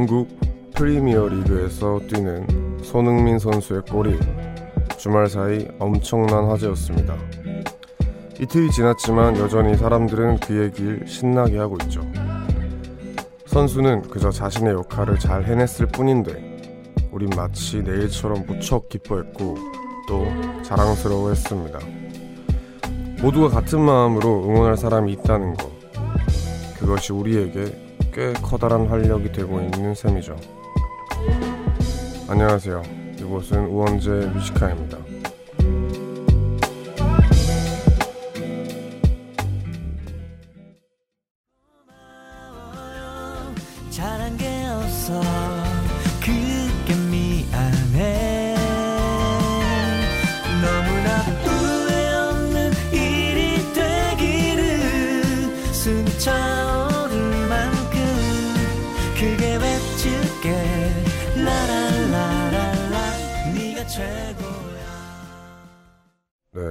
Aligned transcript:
영국 0.00 0.28
프리미어 0.74 1.28
리그에서 1.28 2.00
뛰는 2.08 2.78
손흥민 2.82 3.38
선수의 3.38 3.82
골이 3.82 4.18
주말 4.96 5.28
사이 5.28 5.68
엄청난 5.78 6.46
화제였습니다. 6.46 7.18
이틀이 8.40 8.70
지났지만 8.70 9.36
여전히 9.36 9.76
사람들은 9.76 10.40
그의 10.40 10.72
길 10.72 11.04
신나게 11.06 11.58
하고 11.58 11.76
있죠. 11.82 12.00
선수는 13.44 14.08
그저 14.08 14.30
자신의 14.30 14.72
역할을 14.72 15.18
잘 15.18 15.44
해냈을 15.44 15.86
뿐인데 15.88 16.78
우린 17.12 17.28
마치 17.36 17.82
내일처럼 17.82 18.46
무척 18.46 18.88
기뻐했고 18.88 19.54
또 20.08 20.24
자랑스러워했습니다. 20.62 21.78
모두가 23.20 23.48
같은 23.48 23.82
마음으로 23.82 24.44
응원할 24.44 24.78
사람이 24.78 25.12
있다는 25.12 25.56
것 25.56 25.70
그것이 26.78 27.12
우리에게 27.12 27.89
꽤 28.12 28.32
커다란 28.32 28.86
활력이 28.86 29.30
되고 29.32 29.60
있는 29.60 29.94
셈이죠. 29.94 30.36
안녕하세요. 32.28 32.82
이곳은 33.18 33.66
우원재 33.66 34.10
뮤지카입니다. 34.34 34.98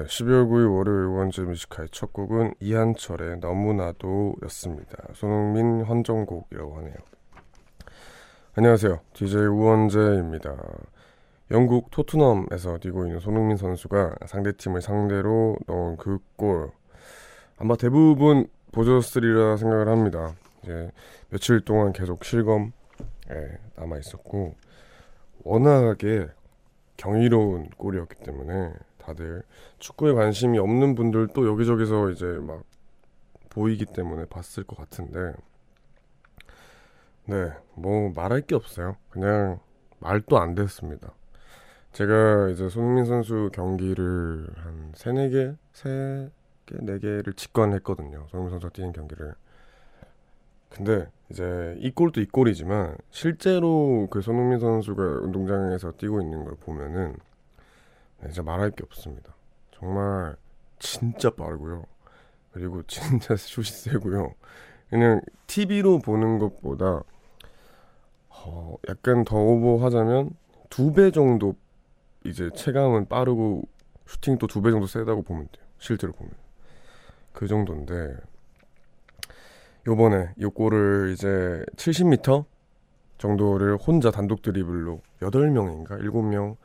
12월 0.10 0.50
9일 0.50 0.76
월요일 0.76 1.06
우원재 1.06 1.44
뮤지카의 1.44 1.90
첫 1.92 2.12
곡은 2.12 2.56
이한철의 2.60 3.38
너무나도였습니다. 3.38 5.14
손흥민 5.14 5.84
헌정곡이라고 5.86 6.78
하네요. 6.78 6.96
안녕하세요. 8.56 9.00
DJ 9.14 9.46
우원재입니다. 9.46 10.56
영국 11.52 11.92
토트넘에서 11.92 12.80
뛰고 12.80 13.06
있는 13.06 13.20
손흥민 13.20 13.56
선수가 13.58 14.16
상대팀을 14.26 14.82
상대로 14.82 15.58
넣은 15.68 15.98
그 15.98 16.18
골 16.36 16.72
아마 17.58 17.76
대부분 17.76 18.48
보셨으리라 18.72 19.58
생각을 19.58 19.90
합니다. 19.90 20.34
이제 20.64 20.92
며칠 21.30 21.62
동안 21.62 21.94
계속 21.94 22.24
실검에 22.26 22.72
남아 23.76 23.98
있었고 24.00 24.56
워낙에 25.44 26.28
경이로운 26.98 27.70
골이었기 27.78 28.16
때문에 28.24 28.74
다들 29.10 29.44
축구에 29.80 30.14
관심이 30.14 30.60
없는 30.60 30.96
분들도 30.96 31.48
여기저기서 31.48 32.12
이제 32.12 32.26
막 32.26 32.64
보이기 33.50 33.86
때문에 33.86 34.26
봤을 34.26 34.64
것 34.64 34.78
같은데 34.78 35.34
네, 37.26 37.52
뭐 37.76 38.12
말할 38.16 38.42
게 38.42 38.56
없어요. 38.56 38.96
그냥 39.10 39.60
말도 40.00 40.40
안 40.40 40.56
됐습니다. 40.56 41.14
제가 41.92 42.50
이제 42.50 42.70
손흥민 42.70 43.06
선수 43.06 43.50
경기를 43.54 44.48
한 44.56 44.92
세네 44.96 45.30
개, 45.30 45.54
세 45.74 46.30
개, 46.66 46.76
네 46.80 47.00
개를 47.00 47.34
직관했거든요. 47.34 48.28
손흥민 48.30 48.52
선수가 48.52 48.74
뛰는 48.74 48.94
경기를. 48.94 49.34
근데 50.70 51.08
이제 51.32 51.76
이 51.80 51.92
골도 51.92 52.22
이 52.22 52.26
골이지만 52.26 52.96
실제로 53.10 54.08
그 54.12 54.22
손흥민 54.22 54.60
선수가 54.60 55.04
운동장에서 55.22 55.94
뛰고 55.94 56.22
있는 56.22 56.46
걸 56.46 56.56
보면은 56.60 57.14
네, 57.14 57.29
진짜 58.22 58.44
말할 58.44 58.72
게 58.72 58.84
없습니다. 58.84 59.34
정말 59.72 60.36
진짜 60.80 61.30
빠르고요. 61.30 61.86
그리고 62.52 62.84
진짜 62.88 63.36
슛이 63.36 63.66
세고요. 63.66 64.34
그냥 64.90 65.22
TV로 65.48 66.00
보는 66.00 66.40
것보다 66.40 67.04
어, 68.30 68.76
약간 68.88 69.24
더 69.24 69.38
오버하자면 69.38 70.32
두 70.70 70.94
배 70.94 71.12
정도 71.12 71.56
이제 72.26 72.50
체감은 72.56 73.08
빠르고 73.08 73.64
슈팅도 74.08 74.48
두 74.48 74.62
배 74.62 74.72
정도 74.72 74.88
세다고 74.88 75.22
보면 75.24 75.48
돼요. 75.52 75.66
실제로 75.78 76.14
보면 76.14 76.34
그 77.34 77.48
정도인데 77.48 78.16
요번에 79.88 80.34
이 80.38 80.46
골을 80.46 81.12
이제 81.14 81.64
70m 81.76 82.46
정도를 83.18 83.78
혼자 83.78 84.12
단독 84.12 84.42
드리블로 84.42 85.02
8명인가 85.22 86.00
7명 86.02 86.58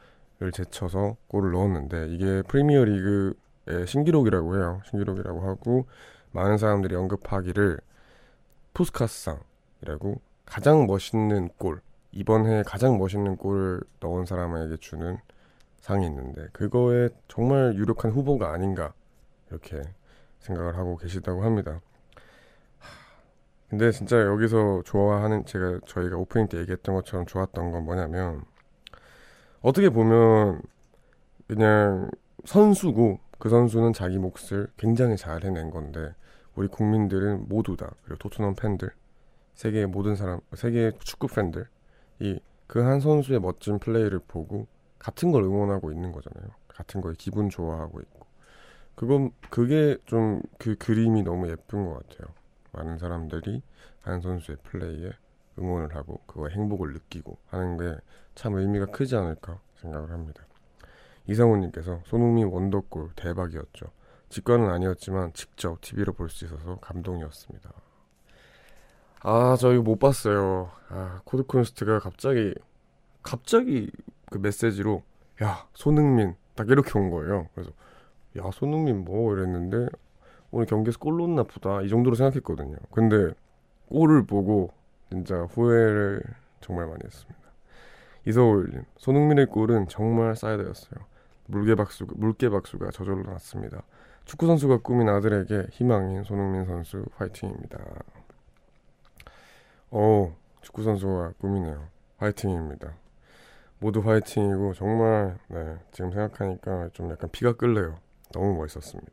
을 0.43 0.51
제쳐서 0.51 1.17
골을 1.29 1.53
넣었는데 1.53 2.09
이게 2.09 2.43
프리미어 2.43 2.85
리그의 2.85 3.87
신기록이라고 3.87 4.57
해요. 4.57 4.81
신기록이라고 4.91 5.41
하고 5.43 5.87
많은 6.33 6.59
사람들이 6.59 6.97
언급하기를 6.97 7.79
푸스카스상이라고 8.75 10.21
가장 10.45 10.87
멋있는 10.87 11.51
골 11.57 11.81
이번 12.11 12.47
해에 12.47 12.63
가장 12.65 12.99
멋있는 12.99 13.37
골을 13.37 13.81
넣은 14.01 14.27
사람에게 14.27 14.77
주는 14.79 15.19
상이 15.81 16.07
있는데 16.07 16.49
그거에 16.53 17.11
정말 17.29 17.75
유력한 17.77 18.11
후보가 18.11 18.53
아닌가 18.53 18.93
이렇게 19.51 19.83
생각을 20.41 20.77
하고 20.77 20.97
계시다고 20.97 21.45
합니다. 21.45 21.81
근데 23.69 23.91
진짜 23.93 24.21
여기서 24.21 24.83
좋아하는 24.85 25.45
제가 25.45 25.81
저희가 25.87 26.17
오프닝 26.17 26.49
때 26.49 26.59
얘기했던 26.59 26.95
것처럼 26.95 27.27
좋았던 27.27 27.71
건 27.71 27.85
뭐냐면 27.85 28.45
어떻게 29.65 29.89
보면 29.91 30.61
그냥 31.49 32.11
선수고 32.45 33.21
그 33.39 33.49
선수는 33.49 33.93
자기 33.93 34.19
몫을 34.19 34.69
굉장히 34.77 35.17
잘 35.17 35.45
해낸 35.45 35.71
건데 35.71 36.15
우리 36.55 36.69
국민들은 36.69 37.49
모두 37.49 37.77
다 37.77 37.91
그리고 38.05 38.19
토트넘 38.19 38.55
팬들 38.57 38.91
세계의 39.55 39.87
모든 39.87 40.17
사람 40.17 40.41
세계 40.55 40.93
축구 41.01 41.29
팬들 41.29 41.69
이 42.21 42.41
그 42.67 42.81
한 42.83 43.01
선수의 43.01 43.41
멋진 43.41 43.79
플레이를 43.79 44.21
보고 44.27 44.67
같은 44.99 45.31
걸 45.33 45.45
응원하고 45.45 45.93
있는 45.93 46.13
거잖아요. 46.13 46.51
같은 46.69 47.01
거에 47.03 47.15
기분 47.19 47.51
좋아하고 47.51 48.01
있고 48.01 48.27
그건 48.95 49.31
그게 49.51 49.97
좀 50.07 50.41
그 50.59 50.77
그림이 50.77 51.23
너무 51.25 51.49
예쁜 51.51 51.87
것 51.87 51.95
같아요. 52.09 52.35
많은 52.73 52.99
사람들이 52.99 53.63
한 54.03 54.21
선수의 54.23 54.59
플레이에 54.65 55.13
응원을 55.59 55.95
하고 55.97 56.21
그거에 56.27 56.51
행복을 56.53 56.93
느끼고 56.93 57.39
하는 57.51 57.77
게 57.79 57.97
참 58.35 58.55
의미가 58.57 58.87
크지 58.87 59.17
않을까 59.17 59.61
생각을 59.77 60.11
합니다. 60.11 60.43
이상훈님께서 61.27 62.01
손흥민 62.05 62.49
원더골 62.49 63.11
대박이었죠. 63.17 63.87
직관은 64.29 64.69
아니었지만 64.69 65.33
직접 65.33 65.81
TV로 65.81 66.13
볼 66.13 66.29
수 66.29 66.45
있어서 66.45 66.77
감동이었습니다. 66.81 67.71
아, 69.21 69.57
저 69.59 69.73
이거 69.73 69.83
못 69.83 69.99
봤어요. 69.99 70.71
아, 70.89 71.21
코드 71.25 71.48
쿤스트가 71.48 72.01
갑자기, 72.01 72.55
갑자기 73.23 73.91
그 74.31 74.39
메시지로, 74.39 75.03
야, 75.43 75.67
손흥민, 75.73 76.35
딱 76.55 76.69
이렇게 76.69 76.99
온 76.99 77.11
거예요. 77.11 77.49
그래서, 77.55 77.71
야, 78.39 78.51
손흥민 78.53 79.05
뭐 79.05 79.35
이랬는데, 79.35 79.87
오늘 80.51 80.67
경기에서 80.67 80.99
골 80.99 81.17
넣었나 81.19 81.45
보다. 81.45 81.81
이 81.83 81.89
정도로 81.89 82.17
생각했거든요. 82.17 82.77
근데, 82.93 83.33
골을 83.89 84.27
보고, 84.27 84.73
진짜 85.11 85.43
후회를 85.43 86.23
정말 86.61 86.87
많이 86.87 87.01
했습니다. 87.05 87.41
이서울님, 88.27 88.85
손흥민의 88.97 89.47
골은 89.47 89.89
정말 89.89 90.35
사이다였어요. 90.35 91.05
물개박수, 91.47 92.07
물개박수가 92.15 92.91
저절로 92.91 93.23
났습니다. 93.25 93.83
축구 94.25 94.47
선수가 94.47 94.79
꾸민 94.79 95.09
아들에게 95.09 95.69
희망인 95.71 96.25
손흥민 96.25 96.65
선수 96.65 97.05
화이팅입니다. 97.17 97.79
어, 99.91 100.35
축구 100.63 100.83
선수가 100.83 101.35
꿈이네요. 101.39 101.87
화이팅입니다. 102.17 102.95
모두 103.79 104.01
화이팅이고 104.01 104.73
정말 104.73 105.39
네, 105.49 105.77
지금 105.93 106.11
생각하니까 106.11 106.89
좀 106.95 107.11
약간 107.11 107.29
피가 107.31 107.53
끓네요. 107.53 107.99
너무 108.33 108.57
멋있었습니다. 108.57 109.13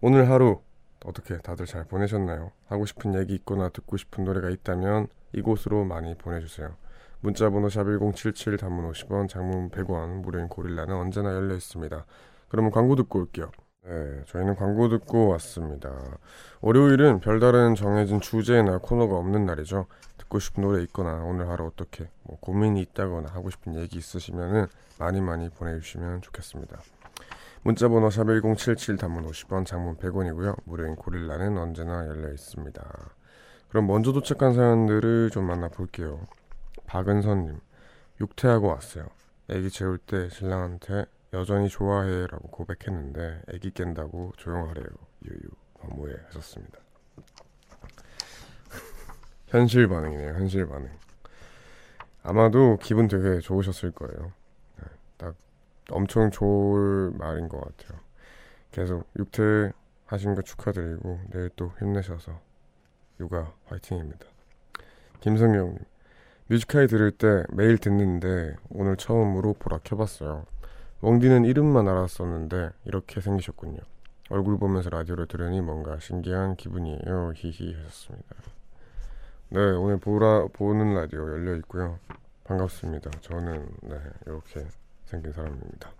오늘 0.00 0.30
하루 0.30 0.60
어떻게 1.04 1.38
다들 1.38 1.66
잘 1.66 1.84
보내셨나요? 1.84 2.52
하고 2.66 2.86
싶은 2.86 3.14
얘기 3.14 3.34
있거나 3.34 3.68
듣고 3.68 3.96
싶은 3.96 4.24
노래가 4.24 4.50
있다면 4.50 5.08
이곳으로 5.32 5.84
많이 5.84 6.16
보내주세요. 6.16 6.74
문자 7.20 7.50
번호 7.50 7.68
샵1077 7.68 8.58
단문 8.58 8.90
50원 8.92 9.28
장문 9.28 9.70
100원 9.70 10.20
무료인 10.20 10.48
고릴라는 10.48 10.94
언제나 10.94 11.34
열려 11.34 11.54
있습니다. 11.54 12.04
그러면 12.48 12.70
광고 12.70 12.94
듣고 12.96 13.20
올게요. 13.20 13.50
네, 13.84 14.22
저희는 14.26 14.56
광고 14.56 14.88
듣고 14.88 15.28
왔습니다. 15.28 15.92
월요일은 16.60 17.20
별다른 17.20 17.74
정해진 17.74 18.20
주제나 18.20 18.78
코너가 18.78 19.16
없는 19.16 19.46
날이죠. 19.46 19.86
듣고 20.18 20.40
싶은 20.40 20.62
노래 20.62 20.82
있거나 20.84 21.22
오늘 21.22 21.48
하루 21.48 21.66
어떻게 21.66 22.08
뭐 22.22 22.36
고민이 22.40 22.80
있다거나 22.82 23.28
하고 23.32 23.50
싶은 23.50 23.76
얘기 23.76 23.98
있으시면은 23.98 24.66
많이 24.98 25.20
많이 25.20 25.48
보내주시면 25.50 26.22
좋겠습니다. 26.22 26.80
문자번호 27.66 28.10
샵 28.10 28.28
1077 28.28 28.96
단문 28.96 29.26
50원 29.26 29.66
장문 29.66 29.96
100원이고요. 29.96 30.56
무료인 30.66 30.94
고릴라는 30.94 31.58
언제나 31.58 32.06
열려 32.06 32.32
있습니다. 32.32 33.10
그럼 33.68 33.88
먼저 33.88 34.12
도착한 34.12 34.54
사연들을 34.54 35.30
좀 35.30 35.48
만나볼게요. 35.48 36.28
박은선님, 36.86 37.58
육퇴하고 38.20 38.68
왔어요. 38.68 39.08
애기 39.48 39.68
재울 39.68 39.98
때 39.98 40.28
신랑한테 40.28 41.06
여전히 41.32 41.68
좋아해 41.68 42.28
라고 42.28 42.46
고백했는데 42.50 43.42
애기 43.52 43.72
깬다고 43.72 44.32
조용하래요. 44.36 44.86
유유 45.24 45.50
너무해 45.82 46.14
하셨습니다. 46.26 46.78
현실 49.48 49.88
반응이네요. 49.88 50.34
현실 50.34 50.68
반응. 50.68 50.88
아마도 52.22 52.78
기분 52.80 53.08
되게 53.08 53.40
좋으셨을 53.40 53.90
거예요. 53.90 54.30
엄청 55.90 56.30
좋을 56.30 57.12
말인 57.12 57.48
것 57.48 57.60
같아요. 57.60 58.00
계속 58.70 59.08
육퇴 59.18 59.72
하신 60.06 60.34
거 60.34 60.42
축하드리고 60.42 61.20
내일 61.30 61.50
또 61.56 61.72
힘내셔서 61.78 62.38
육아 63.20 63.52
화이팅입니다. 63.66 64.26
김성경님 65.20 65.78
뮤지카이 66.48 66.86
들을 66.86 67.10
때 67.10 67.44
매일 67.50 67.78
듣는데 67.78 68.56
오늘 68.70 68.96
처음으로 68.96 69.54
보라 69.54 69.80
켜봤어요. 69.82 70.46
웡디는 71.00 71.44
이름만 71.44 71.88
알았었는데 71.88 72.70
이렇게 72.84 73.20
생기셨군요. 73.20 73.78
얼굴 74.28 74.58
보면서 74.58 74.90
라디오를 74.90 75.26
들으니 75.26 75.60
뭔가 75.60 75.98
신기한 75.98 76.56
기분이에요. 76.56 77.32
히히 77.34 77.74
하셨습니다. 77.74 78.36
네 79.50 79.60
오늘 79.60 79.98
보라 79.98 80.48
보는 80.52 80.94
라디오 80.94 81.20
열려 81.30 81.54
있고요. 81.56 81.98
반갑습니다. 82.44 83.10
저는 83.20 83.68
네 83.82 83.96
이렇게 84.26 84.66
생긴 85.06 85.32
사람입니다. 85.32 85.90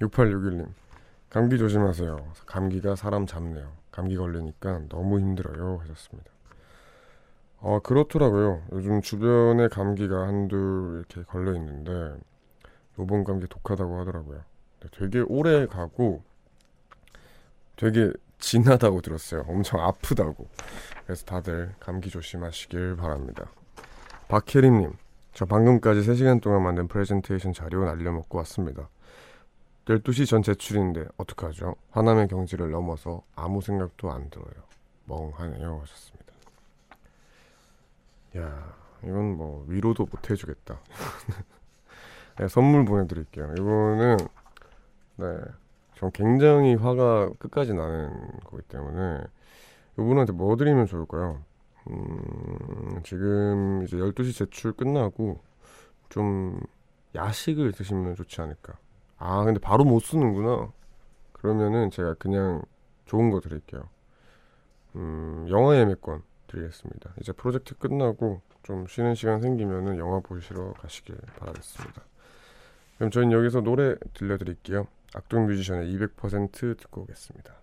6861님 0.00 0.68
감기 1.30 1.56
조심하세요. 1.58 2.32
감기가 2.46 2.96
사람 2.96 3.26
잡네요. 3.26 3.72
감기 3.90 4.16
걸리니까 4.16 4.82
너무 4.88 5.20
힘들어요 5.20 5.78
하셨습니다. 5.82 6.30
아 7.60 7.78
그렇더라고요. 7.82 8.62
요즘 8.72 9.00
주변에 9.00 9.68
감기가 9.68 10.26
한두 10.26 10.96
이렇게 10.98 11.22
걸려 11.22 11.54
있는데 11.54 12.18
요번 12.98 13.24
감기 13.24 13.46
독하다고 13.46 14.00
하더라고요. 14.00 14.40
되게 14.90 15.20
오래 15.20 15.66
가고 15.66 16.22
되게 17.76 18.12
진하다고 18.38 19.00
들었어요. 19.00 19.44
엄청 19.46 19.80
아프다고. 19.80 20.48
그래서 21.04 21.24
다들 21.24 21.74
감기 21.78 22.10
조심하시길 22.10 22.96
바랍니다. 22.96 23.50
박혜림님, 24.28 24.92
저 25.32 25.46
방금까지 25.46 26.00
3시간 26.00 26.42
동안 26.42 26.62
만든 26.62 26.88
프레젠테이션 26.88 27.52
자료 27.52 27.84
날려먹고 27.84 28.38
왔습니다. 28.38 28.88
12시 29.86 30.28
전 30.28 30.42
제출인데 30.42 31.06
어떡하죠? 31.16 31.74
화남의 31.90 32.28
경지를 32.28 32.70
넘어서 32.70 33.22
아무 33.34 33.60
생각도 33.60 34.12
안 34.12 34.30
들어요. 34.30 34.52
멍하네요 35.06 35.80
하셨습니다. 35.82 36.32
야 38.38 38.74
이건 39.02 39.36
뭐 39.36 39.64
위로도 39.68 40.06
못 40.10 40.30
해주겠다. 40.30 40.78
네, 42.38 42.48
선물 42.48 42.84
보내드릴게요. 42.84 43.52
이거는 43.54 44.16
네, 45.16 45.38
전 45.96 46.10
굉장히 46.12 46.74
화가 46.74 47.30
끝까지 47.38 47.74
나는 47.74 48.10
거기 48.44 48.62
때문에 48.64 49.24
이분한테 49.98 50.32
뭐 50.32 50.56
드리면 50.56 50.86
좋을까요? 50.86 51.42
음, 51.90 53.00
지금 53.02 53.82
이제 53.84 53.96
12시 53.96 54.36
제출 54.36 54.72
끝나고 54.72 55.40
좀 56.08 56.60
야식을 57.14 57.72
드시면 57.72 58.14
좋지 58.14 58.40
않을까. 58.40 58.78
아, 59.18 59.44
근데 59.44 59.60
바로 59.60 59.84
못 59.84 60.00
쓰는구나. 60.00 60.72
그러면은 61.32 61.90
제가 61.90 62.14
그냥 62.14 62.62
좋은 63.06 63.30
거 63.30 63.40
드릴게요. 63.40 63.88
음, 64.96 65.46
영화 65.48 65.76
예매권 65.76 66.22
드리겠습니다. 66.46 67.14
이제 67.20 67.32
프로젝트 67.32 67.76
끝나고 67.76 68.40
좀 68.62 68.86
쉬는 68.86 69.14
시간 69.14 69.40
생기면은 69.40 69.98
영화 69.98 70.20
보시러 70.20 70.72
가시길 70.74 71.16
바라겠습니다. 71.38 72.02
그럼 72.98 73.10
저는 73.10 73.32
여기서 73.32 73.62
노래 73.62 73.96
들려드릴게요. 74.14 74.86
악동 75.14 75.46
뮤지션의 75.46 75.92
200% 75.92 76.78
듣고 76.78 77.02
오겠습니다. 77.02 77.61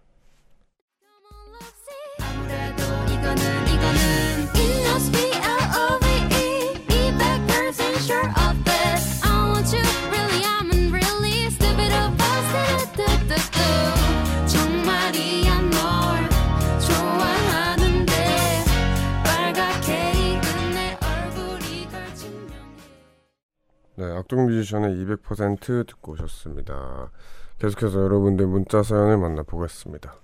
네, 23.99 24.05
악동 24.05 24.45
뮤지션의 24.45 24.95
200% 24.95 25.85
듣고 25.85 26.13
오셨습니다. 26.13 27.11
계속해서 27.57 28.01
여러분들 28.01 28.47
문자 28.47 28.81
사연을 28.81 29.17
만나보겠습니다. 29.17 30.15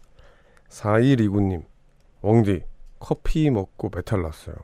4129님, 0.69 1.65
웡디, 2.21 2.63
커피 2.99 3.49
먹고 3.49 3.89
배탈 3.89 4.21
났어요. 4.21 4.55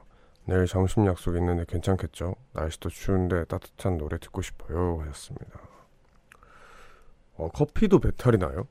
내일 0.46 0.66
점심 0.66 1.06
약속 1.08 1.36
있는데 1.36 1.66
괜찮겠죠? 1.68 2.36
날씨도 2.54 2.88
추운데 2.88 3.44
따뜻한 3.44 3.98
노래 3.98 4.18
듣고 4.18 4.42
싶어요. 4.42 5.02
하셨습니다. 5.02 5.60
어, 7.36 7.50
커피도 7.50 8.00
배탈이 8.00 8.38
나요? 8.38 8.66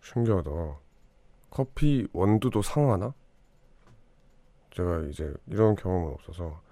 신기하다. 0.00 0.50
커피 1.50 2.08
원두도 2.14 2.62
상하나? 2.62 3.12
제가 4.70 5.00
이제 5.10 5.34
이런 5.48 5.76
경험은 5.76 6.14
없어서 6.14 6.63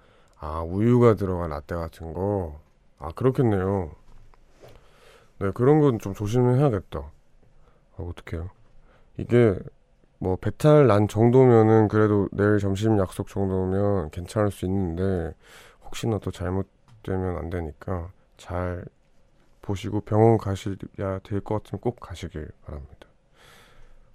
아 0.45 0.61
우유가 0.61 1.13
들어간 1.15 1.51
라떼 1.51 1.73
같은 1.75 2.13
거? 2.13 2.59
아 2.99 3.11
그렇겠네요. 3.13 3.91
네 5.39 5.51
그런 5.53 5.79
건 5.81 5.99
좀 5.99 6.13
조심해야겠다. 6.13 6.99
아 6.99 8.03
어떡해요? 8.03 8.49
이게 9.17 9.57
뭐 10.19 10.35
배탈 10.37 10.87
난 10.87 11.07
정도면은 11.07 11.87
그래도 11.87 12.27
내일 12.31 12.59
점심 12.59 12.97
약속 12.99 13.27
정도면 13.27 14.09
괜찮을 14.11 14.51
수 14.51 14.65
있는데 14.65 15.33
혹시나 15.85 16.17
또 16.19 16.31
잘못되면 16.31 17.37
안 17.37 17.49
되니까 17.49 18.11
잘 18.37 18.85
보시고 19.61 20.01
병원 20.01 20.37
가셔야 20.37 20.75
될 21.23 21.41
것 21.41 21.63
같으면 21.63 21.79
꼭 21.81 21.99
가시길 21.99 22.49
바랍니다. 22.65 23.07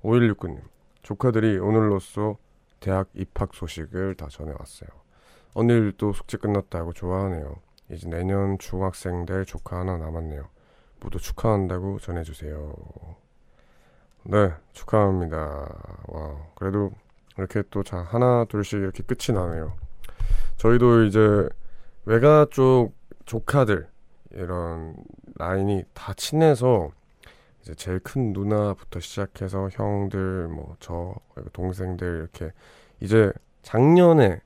5169님 0.03 0.61
조카들이 1.03 1.59
오늘로써 1.59 2.37
대학 2.81 3.09
입학 3.15 3.55
소식을 3.55 4.15
다 4.17 4.29
전해왔어요 4.31 4.89
언니들도 5.55 6.13
숙제 6.13 6.39
끝났다고 6.39 6.93
좋아하네요. 6.93 7.57
이제 7.91 8.09
내년 8.09 8.59
중학생 8.59 9.25
될 9.27 9.45
조카 9.45 9.81
하나 9.81 9.97
남았네요. 9.97 10.49
모두 11.01 11.19
축하한다고 11.19 11.99
전해주세요. 12.01 12.75
네, 14.25 14.53
축하합니다. 14.73 15.37
와, 16.09 16.37
그래도 16.55 16.93
이렇게 17.37 17.63
또 17.71 17.83
자, 17.83 17.99
하나, 17.99 18.45
둘씩 18.45 18.81
이렇게 18.81 19.03
끝이 19.03 19.37
나네요. 19.37 19.73
저희도 20.57 21.05
이제 21.05 21.49
외가 22.05 22.47
쪽 22.51 22.93
조카들, 23.25 23.89
이런 24.33 24.97
라인이 25.37 25.85
다 25.95 26.13
친해서 26.15 26.91
이제 27.63 27.75
제일 27.75 28.01
큰 28.01 28.33
누나부터 28.33 29.01
시작해서 29.01 29.69
형들, 29.71 30.49
뭐, 30.49 30.77
저, 30.81 31.15
동생들 31.53 32.19
이렇게 32.19 32.53
이제 33.01 33.33
작년에 33.63 34.41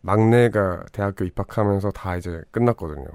막내가 0.00 0.84
대학교 0.92 1.24
입학하면서 1.24 1.90
다 1.90 2.16
이제 2.16 2.42
끝났거든요. 2.50 3.06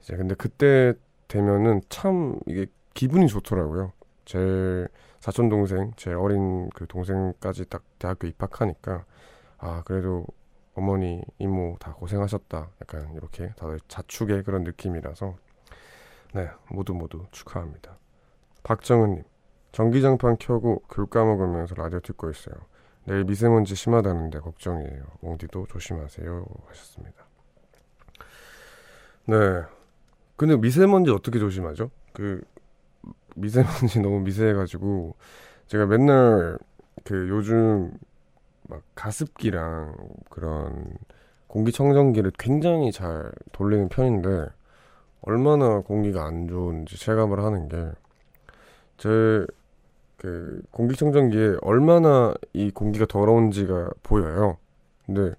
이제 0.00 0.16
근데 0.16 0.34
그때 0.34 0.94
되면은 1.28 1.82
참 1.88 2.38
이게 2.46 2.66
기분이 2.94 3.28
좋더라고요. 3.28 3.92
제 4.24 4.86
사촌 5.20 5.48
동생, 5.48 5.92
제 5.96 6.12
어린 6.12 6.70
그 6.70 6.86
동생까지 6.86 7.66
딱 7.66 7.82
대학교 7.98 8.26
입학하니까 8.26 9.04
아 9.58 9.82
그래도 9.84 10.26
어머니, 10.74 11.22
이모 11.38 11.76
다 11.80 11.92
고생하셨다. 11.94 12.70
약간 12.80 13.12
이렇게 13.14 13.52
다들 13.56 13.80
자축의 13.88 14.44
그런 14.44 14.62
느낌이라서 14.62 15.34
네 16.34 16.48
모두 16.70 16.94
모두 16.94 17.26
축하합니다. 17.32 17.98
박정은님 18.62 19.24
전기장판 19.72 20.36
켜고 20.38 20.82
귤 20.88 21.06
까먹으면서 21.06 21.74
라디오 21.74 22.00
듣고 22.00 22.30
있어요. 22.30 22.54
내일 23.08 23.24
미세먼지 23.24 23.74
심하다는데 23.74 24.40
걱정이에요. 24.40 25.02
옹디도 25.22 25.66
조심하세요. 25.66 26.44
하셨습니다. 26.66 27.24
네. 29.26 29.36
근데 30.36 30.56
미세먼지 30.56 31.10
어떻게 31.10 31.38
조심하죠? 31.38 31.90
그 32.12 32.40
미세먼지 33.34 34.00
너무 34.02 34.20
미세해가지고 34.20 35.14
제가 35.66 35.86
맨날 35.86 36.58
그 37.04 37.28
요즘 37.28 37.92
막 38.68 38.82
가습기랑 38.94 39.96
그런 40.28 40.96
공기청정기를 41.46 42.32
굉장히 42.38 42.92
잘 42.92 43.32
돌리는 43.52 43.88
편인데 43.88 44.46
얼마나 45.22 45.80
공기가 45.80 46.24
안 46.24 46.46
좋은지 46.46 46.98
체감을 46.98 47.42
하는 47.42 47.68
게 47.68 48.08
제 48.98 49.46
그 50.18 50.62
공기청정기에 50.72 51.58
얼마나 51.62 52.34
이 52.52 52.70
공기가 52.70 53.06
더러운지가 53.06 53.90
보여요. 54.02 54.58
근데 55.06 55.34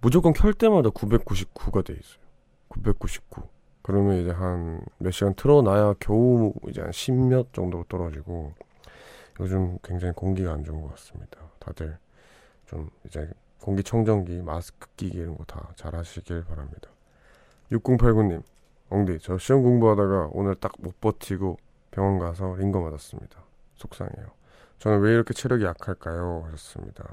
무조건 0.00 0.32
켤 0.34 0.52
때마다 0.52 0.90
999가 0.90 1.84
돼 1.84 1.94
있어요. 1.94 2.18
999. 2.68 3.42
그러면 3.82 4.18
이제 4.18 4.30
한 4.30 4.84
몇 4.98 5.12
시간 5.12 5.34
틀어놔야 5.34 5.94
겨우 6.00 6.52
이제 6.68 6.82
한 6.82 6.90
10몇 6.90 7.52
정도로 7.54 7.84
떨어지고 7.88 8.52
요즘 9.40 9.78
굉장히 9.82 10.12
공기가 10.14 10.52
안 10.52 10.64
좋은 10.64 10.82
것 10.82 10.90
같습니다. 10.96 11.38
다들 11.60 11.96
좀 12.66 12.90
이제 13.06 13.30
공기청정기, 13.62 14.42
마스크 14.42 14.88
끼기 14.96 15.18
이런 15.18 15.36
거 15.38 15.44
다 15.44 15.72
잘 15.76 15.94
하시길 15.94 16.44
바랍니다. 16.44 16.90
6089님, 17.72 18.42
엉디, 18.90 19.18
저 19.20 19.38
시험 19.38 19.62
공부하다가 19.62 20.30
오늘 20.32 20.54
딱 20.56 20.72
못 20.78 21.00
버티고 21.00 21.58
병원 21.90 22.18
가서 22.18 22.54
링거 22.56 22.80
맞았습니다. 22.80 23.47
속상해요. 23.78 24.28
저는 24.78 25.00
왜 25.00 25.12
이렇게 25.12 25.34
체력이 25.34 25.64
약할까요? 25.64 26.44
하셨습니다. 26.46 27.04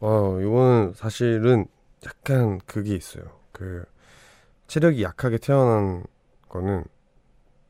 와, 0.00 0.40
이거는 0.40 0.94
사실은 0.94 1.66
약간 2.06 2.58
그게 2.66 2.94
있어요. 2.94 3.24
그 3.52 3.84
체력이 4.68 5.02
약하게 5.02 5.38
태어난 5.38 6.04
거는 6.48 6.84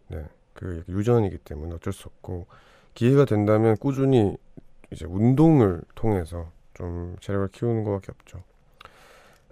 네, 0.09 0.27
그 0.55 0.85
유전이기 0.89 1.39
때문에 1.39 1.75
어쩔 1.77 1.93
수 1.93 2.09
없고 2.09 2.47
기회가 2.95 3.25
된다면 3.25 3.77
꾸준히 3.79 4.37
이제 4.93 5.07
운동을 5.07 5.83
통해서 5.95 6.51
좀 6.75 7.17
체력을 7.21 7.49
키우는 7.49 7.85
것밖에 7.85 8.13
없죠. 8.13 8.43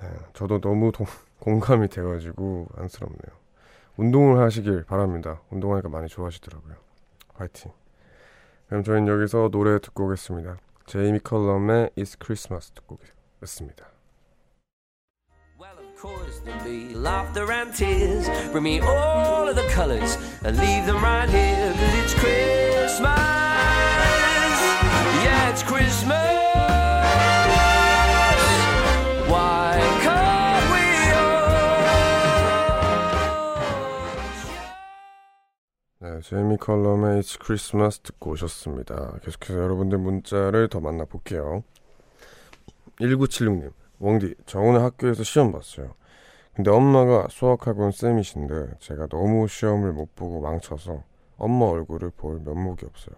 네, 0.01 0.09
저도 0.35 0.61
너무 0.61 0.93
동- 0.93 1.07
공감이 1.41 1.89
돼가지고 1.89 2.69
안쓰럽네요. 2.77 3.39
운동을 3.97 4.41
하시길 4.41 4.85
바랍니다. 4.85 5.41
운동하니까 5.51 5.89
많이 5.89 6.09
좋아하시더라고요. 6.09 6.77
화이팅. 7.39 7.73
그럼 8.69 8.83
저희는 8.83 9.09
여기서 9.09 9.49
노래 9.51 9.79
듣고 9.79 10.07
오겠습니다. 10.07 10.59
제이미 10.87 11.19
컬럼의 11.21 11.91
It's 11.97 12.17
Christmas 12.23 12.71
듣고 12.73 12.99
오겠습니다. 13.39 13.87
Course, 16.01 16.39
there'll 16.45 16.63
be 16.63 16.95
laughter 16.95 17.51
and 17.51 17.75
tears. 17.75 18.29
Bring 18.53 18.63
me 18.63 18.79
all 18.79 19.49
of 19.49 19.57
the 19.57 19.69
colors 19.71 20.17
and 20.45 20.57
leave 20.57 20.87
them 20.87 21.03
right 21.03 21.29
here. 21.29 21.73
Cause 21.73 21.95
it's 21.99 22.15
Christmas. 22.15 23.19
Yeah, 25.25 25.51
it's 25.51 25.65
Christmas. 25.65 26.38
네, 36.09 36.21
제이미 36.23 36.57
컬럼의 36.57 37.21
It's 37.21 37.39
Christmas 37.39 37.99
듣고 37.99 38.31
오셨습니다. 38.31 39.19
계속해서 39.23 39.59
여러분들 39.61 39.99
문자를 39.99 40.69
더 40.69 40.81
만나볼게요. 40.81 41.63
1976님, 42.99 43.73
웡디, 44.01 44.35
저 44.47 44.59
오늘 44.59 44.83
학교에서 44.83 45.23
시험 45.23 45.53
봤어요. 45.53 45.95
근데 46.55 46.71
엄마가 46.71 47.29
수학학원 47.29 47.93
쌤이신데 47.93 48.79
제가 48.79 49.09
너무 49.09 49.49
시험을 49.49 49.93
못 49.93 50.17
보고 50.17 50.41
망쳐서 50.41 51.03
엄마 51.37 51.67
얼굴을 51.67 52.11
볼 52.17 52.41
면목이 52.41 52.87
없어요. 52.87 53.15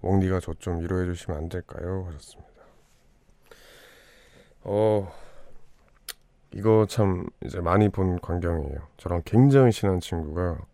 웡디가 0.00 0.40
저 0.40 0.54
좀 0.54 0.80
위로해 0.80 1.04
주시면 1.04 1.38
안 1.38 1.48
될까요? 1.50 2.06
하셨습니다. 2.08 2.54
어, 4.62 5.12
이거 6.54 6.86
참 6.88 7.26
이제 7.44 7.60
많이 7.60 7.90
본 7.90 8.18
광경이에요. 8.18 8.78
저랑 8.96 9.22
굉장히 9.26 9.72
친한 9.72 10.00
친구가 10.00 10.64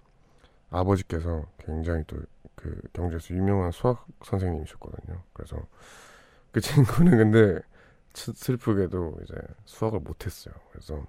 아버지께서 0.71 1.45
굉장히 1.59 2.05
또 2.07 2.17
그 2.57 2.79
경제에서 2.93 3.35
유명한 3.35 3.71
수학 3.71 4.07
선생님이셨거든요. 4.23 5.23
그래서 5.33 5.57
그 6.53 6.61
친구는 6.61 7.17
근데 7.17 7.59
스- 8.12 8.35
슬프게도 8.35 9.17
이제 9.23 9.35
수학을 9.65 10.00
못했어요. 10.00 10.55
그래서 10.71 11.03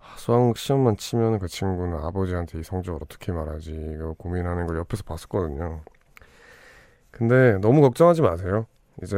아, 0.00 0.14
수학 0.18 0.54
시험만 0.58 0.98
치면 0.98 1.38
그 1.38 1.48
친구는 1.48 1.98
아버지한테 1.98 2.58
이 2.60 2.62
성적을 2.62 3.00
어떻게 3.02 3.32
말하지 3.32 3.70
이거 3.94 4.12
고민하는 4.18 4.66
걸 4.66 4.76
옆에서 4.78 5.02
봤었거든요. 5.04 5.82
근데 7.10 7.58
너무 7.58 7.80
걱정하지 7.80 8.22
마세요. 8.22 8.66
이제 9.02 9.16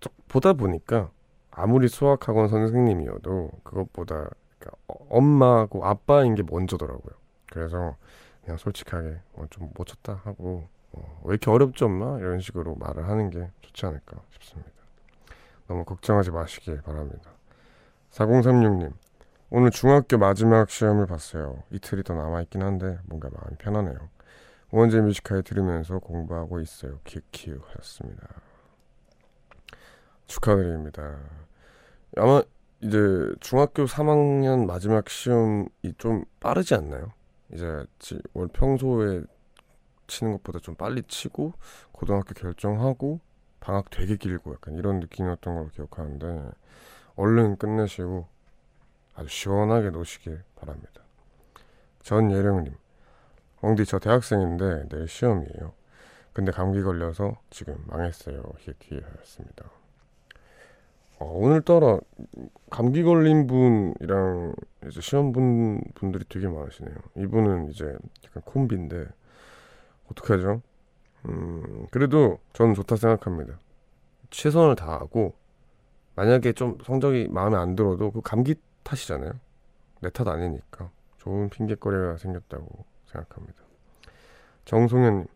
저- 0.00 0.10
보다 0.28 0.52
보니까 0.52 1.10
아무리 1.50 1.88
수학학원 1.88 2.48
선생님이어도 2.48 3.50
그것보다 3.62 4.28
그러니까 4.58 4.76
어- 4.88 5.06
엄마하고 5.10 5.84
아빠인 5.84 6.34
게 6.34 6.42
먼저더라고요. 6.42 7.14
그래서 7.54 7.96
그냥 8.42 8.58
솔직하게 8.58 9.20
어, 9.34 9.46
좀못 9.48 9.86
쳤다 9.86 10.20
하고 10.24 10.68
어, 10.92 11.20
왜 11.24 11.34
이렇게 11.34 11.50
어렵지 11.50 11.84
엄마? 11.84 12.18
이런 12.18 12.40
식으로 12.40 12.74
말을 12.74 13.08
하는 13.08 13.30
게 13.30 13.48
좋지 13.62 13.86
않을까 13.86 14.20
싶습니다. 14.30 14.72
너무 15.68 15.84
걱정하지 15.84 16.32
마시길 16.32 16.82
바랍니다. 16.82 17.30
4036님 18.10 18.92
오늘 19.50 19.70
중학교 19.70 20.18
마지막 20.18 20.68
시험을 20.68 21.06
봤어요. 21.06 21.62
이틀이 21.70 22.02
더 22.02 22.14
남아있긴 22.14 22.60
한데 22.60 22.98
뭔가 23.04 23.30
마음이 23.30 23.56
편하네요. 23.58 23.96
원제 24.70 25.00
뮤지컬 25.00 25.44
들으면서 25.44 26.00
공부하고 26.00 26.60
있어요. 26.60 26.98
키키우 27.04 27.60
하셨습니다. 27.68 28.26
축하드립니다. 30.26 31.18
아마 32.16 32.42
이제 32.80 32.98
중학교 33.38 33.84
3학년 33.84 34.66
마지막 34.66 35.08
시험이 35.08 35.68
좀 35.98 36.24
빠르지 36.40 36.74
않나요? 36.74 37.12
이제 37.52 37.84
지- 37.98 38.20
원 38.32 38.48
평소에 38.48 39.22
치는 40.06 40.32
것보다 40.32 40.58
좀 40.58 40.74
빨리 40.74 41.02
치고 41.02 41.52
고등학교 41.92 42.34
결정하고 42.34 43.20
방학 43.60 43.90
되게 43.90 44.16
길고 44.16 44.52
약간 44.54 44.74
이런 44.74 45.00
느낌이었던 45.00 45.54
걸로 45.54 45.68
기억하는데 45.68 46.50
얼른 47.16 47.56
끝내시고 47.56 48.26
아주 49.14 49.28
시원하게 49.28 49.90
노시길 49.90 50.42
바랍니다. 50.56 51.02
전예령님, 52.02 52.74
엉디 53.62 53.86
저 53.86 53.98
대학생인데 53.98 54.88
내일 54.88 55.08
시험이에요. 55.08 55.72
근데 56.34 56.50
감기 56.52 56.82
걸려서 56.82 57.40
지금 57.48 57.82
망했어요. 57.86 58.42
히히 58.58 59.00
하였습니다. 59.00 59.64
어, 61.24 61.38
오늘따라 61.38 61.98
감기 62.70 63.02
걸린 63.02 63.46
분이랑 63.46 64.54
이제 64.88 65.00
시험 65.00 65.32
본 65.32 65.80
분들이 65.94 66.24
되게 66.28 66.46
많으시네요. 66.48 66.94
이분은 67.16 67.70
이제 67.70 67.96
약간 68.26 68.42
콤비인데 68.44 69.06
어떻게 70.10 70.34
하죠? 70.34 70.60
음, 71.26 71.86
그래도 71.90 72.38
저는 72.52 72.74
좋다 72.74 72.96
생각합니다. 72.96 73.58
최선을 74.30 74.76
다하고 74.76 75.34
만약에 76.14 76.52
좀 76.52 76.76
성적이 76.84 77.28
마음에 77.30 77.56
안 77.56 77.74
들어도 77.74 78.10
그 78.10 78.20
감기 78.20 78.56
탓이잖아요. 78.82 79.32
내 80.02 80.10
탓 80.10 80.28
아니니까 80.28 80.90
좋은 81.16 81.48
핑계거리가 81.48 82.18
생겼다고 82.18 82.84
생각합니다. 83.06 83.54
정송현님 84.66 85.26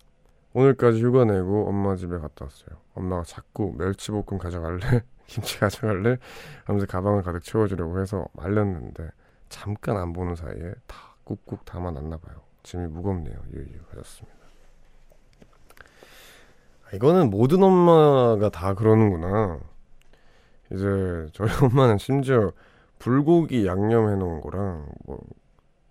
오늘까지 0.52 1.02
휴가 1.02 1.24
내고 1.24 1.66
엄마 1.66 1.96
집에 1.96 2.18
갔다 2.18 2.44
왔어요. 2.44 2.78
엄마가 2.94 3.22
자꾸 3.22 3.72
멸치볶음 3.78 4.36
가져갈래? 4.38 4.80
김치 5.28 5.58
가져갈래? 5.60 6.16
하면서 6.64 6.86
가방을 6.86 7.22
가득 7.22 7.42
채워주려고 7.44 8.00
해서 8.00 8.26
말렸는데 8.32 9.10
잠깐 9.48 9.96
안 9.98 10.12
보는 10.12 10.34
사이에 10.34 10.74
다 10.86 11.14
꾹꾹 11.24 11.58
담아놨나 11.64 12.16
봐요. 12.18 12.36
짐이 12.62 12.86
무겁네요. 12.88 13.36
유유 13.52 13.78
하셨습니다. 13.90 14.38
아, 16.86 16.96
이거는 16.96 17.30
모든 17.30 17.62
엄마가 17.62 18.48
다 18.50 18.74
그러는구나. 18.74 19.60
이제 20.72 21.28
저희 21.32 21.48
엄마는 21.64 21.98
심지어 21.98 22.52
불고기 22.98 23.66
양념해 23.66 24.16
놓은 24.16 24.40
거랑 24.40 24.86
뭐 25.06 25.18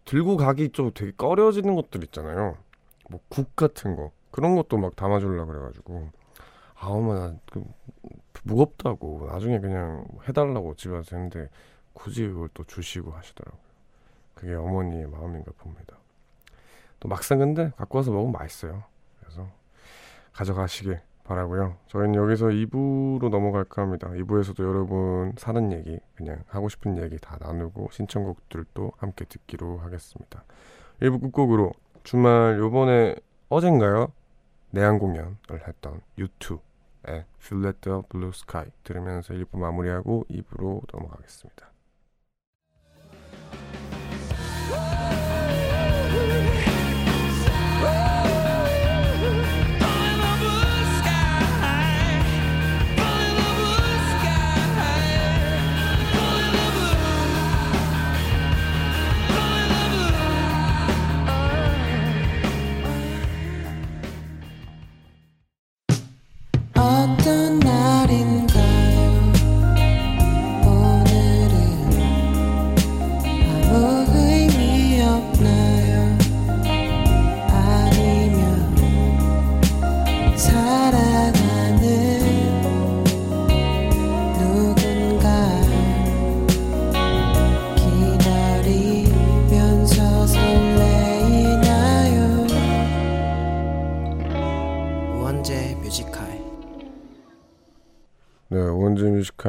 들고 0.06 0.38
가기 0.38 0.70
좀 0.72 0.91
되게 0.94 1.12
꺼려지는 1.15 1.75
것들 1.75 2.03
있잖아요. 2.06 2.58
뭐 3.10 3.20
국 3.29 3.56
같은 3.56 3.96
거 3.96 4.12
그런 4.32 4.56
것도 4.56 4.77
막 4.77 4.96
담아주려 4.96 5.46
그래가지고 5.46 6.10
아 6.75 6.88
엄마 6.88 7.15
나 7.15 7.34
그 7.51 7.63
무겁다고 8.48 9.27
나중에 9.32 9.60
그냥 9.60 10.06
해달라고 10.27 10.75
집에 10.75 10.96
와서 10.96 11.16
했는데 11.16 11.50
굳이 11.94 12.27
그걸 12.27 12.50
또 12.54 12.63
주시고 12.63 13.12
하시더라고요. 13.12 13.62
그게 14.34 14.54
어머니의 14.54 15.08
마음인가 15.08 15.51
봅니다. 15.58 15.98
또 17.00 17.10
막상 17.10 17.39
근데 17.39 17.72
갖고 17.77 17.98
와서 17.98 18.12
먹으면 18.12 18.32
맛있어요. 18.32 18.84
그래서 19.20 19.48
가져가시길 20.34 21.01
바라고요. 21.24 21.75
저희는 21.88 22.16
여기서 22.16 22.48
2부로 22.48 23.30
넘어갈까 23.30 23.82
합니다. 23.82 24.08
2부에서도 24.10 24.63
여러분 24.63 25.34
사는 25.38 25.72
얘기, 25.74 26.00
그냥 26.16 26.44
하고 26.48 26.70
싶은 26.70 26.98
얘기 26.98 27.18
다 27.18 27.38
나누고 27.39 27.89
신청곡들도 27.92 28.94
함께 28.98 29.25
듣기로 29.25 29.80
하겠습니다. 29.80 30.44
1부 31.01 31.22
끝곡으로 31.22 31.74
주말 32.04 32.58
요번에 32.60 33.16
어젠가요? 33.50 34.13
내한 34.72 35.00
공연을 35.00 35.68
했던 35.68 36.01
U2 36.18 36.60
의 37.08 37.26
Feel 37.42 37.66
Let 37.66 37.80
the 37.82 38.02
Blue 38.10 38.30
Sky 38.30 38.70
들으면서 38.84 39.34
1부 39.34 39.58
마무리하고 39.58 40.26
2부로 40.30 40.84
넘어가겠습니다. 40.94 41.72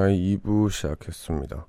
Music 0.09 0.25
High 0.25 0.38
2부 0.38 0.71
시작했습니다. 0.71 1.67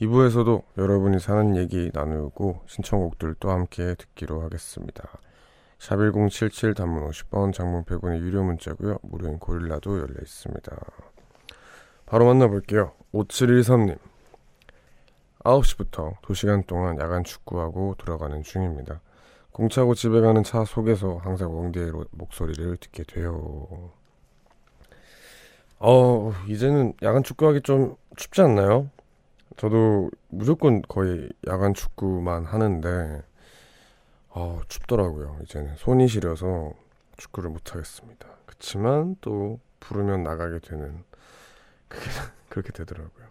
2부에서도 0.00 0.62
여러분이 0.76 1.18
사는 1.20 1.56
얘기 1.56 1.90
나누고 1.92 2.62
신청곡들도 2.66 3.50
함께 3.50 3.94
듣기로 3.94 4.42
하겠습니다. 4.42 5.08
샵1077 5.78 6.76
단문 6.76 7.08
50원 7.08 7.52
장문 7.52 7.84
100원의 7.84 8.20
유료 8.20 8.42
문자고요. 8.42 8.98
무료인 9.02 9.38
고릴라도 9.38 9.98
열려 9.98 10.14
있습니다. 10.20 10.76
바로 12.06 12.26
만나볼게요. 12.26 12.92
5713님 13.14 13.98
9시부터 15.44 16.20
2시간 16.22 16.66
동안 16.66 16.98
야간 17.00 17.22
축구하고 17.24 17.94
들어가는 17.98 18.42
중입니다. 18.42 19.00
공차고 19.52 19.94
집에 19.94 20.20
가는 20.20 20.42
차 20.44 20.64
속에서 20.64 21.16
항상 21.18 21.56
웡디의 21.56 21.90
로- 21.90 22.04
목소리를 22.10 22.76
듣게 22.78 23.04
돼요. 23.04 23.92
어, 25.80 26.32
이제는 26.48 26.94
야간 27.02 27.22
축구하기 27.22 27.62
좀 27.62 27.96
춥지 28.16 28.42
않나요? 28.42 28.90
저도 29.56 30.10
무조건 30.28 30.82
거의 30.82 31.28
야간 31.46 31.72
축구만 31.74 32.44
하는데, 32.44 33.22
어, 34.30 34.60
춥더라고요. 34.68 35.38
이제는 35.44 35.76
손이 35.76 36.08
시려서 36.08 36.72
축구를 37.16 37.50
못 37.50 37.72
하겠습니다. 37.72 38.28
그치만 38.46 39.16
또 39.20 39.60
부르면 39.80 40.24
나가게 40.24 40.58
되는, 40.60 41.04
그게, 41.88 42.10
그렇게 42.48 42.72
되더라고요. 42.72 43.26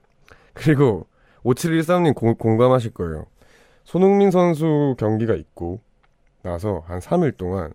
그리고 0.53 1.07
5713님 1.43 2.15
공, 2.15 2.35
공감하실 2.35 2.93
거예요. 2.93 3.25
손흥민 3.83 4.31
선수 4.31 4.95
경기가 4.97 5.33
있고 5.35 5.79
나서 6.41 6.83
한 6.87 6.99
3일 6.99 7.37
동안 7.37 7.73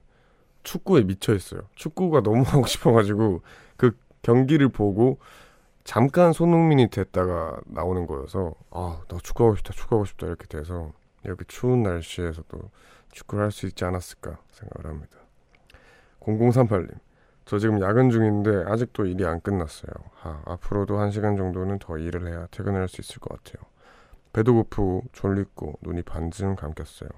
축구에 0.63 1.03
미쳐 1.03 1.35
있어요. 1.35 1.63
축구가 1.75 2.23
너무 2.23 2.43
하고 2.47 2.67
싶어가지고 2.67 3.43
그 3.77 3.97
경기를 4.23 4.69
보고 4.69 5.19
잠깐 5.85 6.33
손흥민이 6.33 6.89
됐다가 6.91 7.59
나오는 7.67 8.07
거여서 8.07 8.55
아 8.71 9.01
나 9.09 9.19
축구하고 9.23 9.57
싶다 9.57 9.73
축구하고 9.73 10.05
싶다 10.05 10.27
이렇게 10.27 10.47
돼서 10.47 10.93
이렇게 11.25 11.45
추운 11.49 11.83
날씨에서도 11.83 12.59
축구를 13.13 13.45
할 13.45 13.51
수 13.53 13.67
있지 13.67 13.85
않았을까 13.85 14.39
생각을 14.53 14.91
합니다. 14.91 15.19
0038님 16.21 16.89
저 17.45 17.59
지금 17.59 17.81
야근 17.83 18.11
중인데 18.11 18.65
아직도 18.67 19.05
일이 19.07 19.27
안 19.27 19.41
끝났어요. 19.41 19.91
아, 20.23 20.43
앞으로도 20.47 20.99
한 20.99 21.11
시간 21.11 21.37
정도는 21.37 21.81
더 21.81 21.99
일을 21.99 22.29
해야 22.29 22.47
퇴근할 22.53 22.87
수 22.89 23.01
있을 23.01 23.19
것 23.19 23.43
같아요. 23.43 23.65
배도 24.33 24.55
고프고 24.55 25.03
졸립고 25.13 25.79
눈이 25.83 26.03
반쯤 26.03 26.55
감겼어요. 26.55 27.11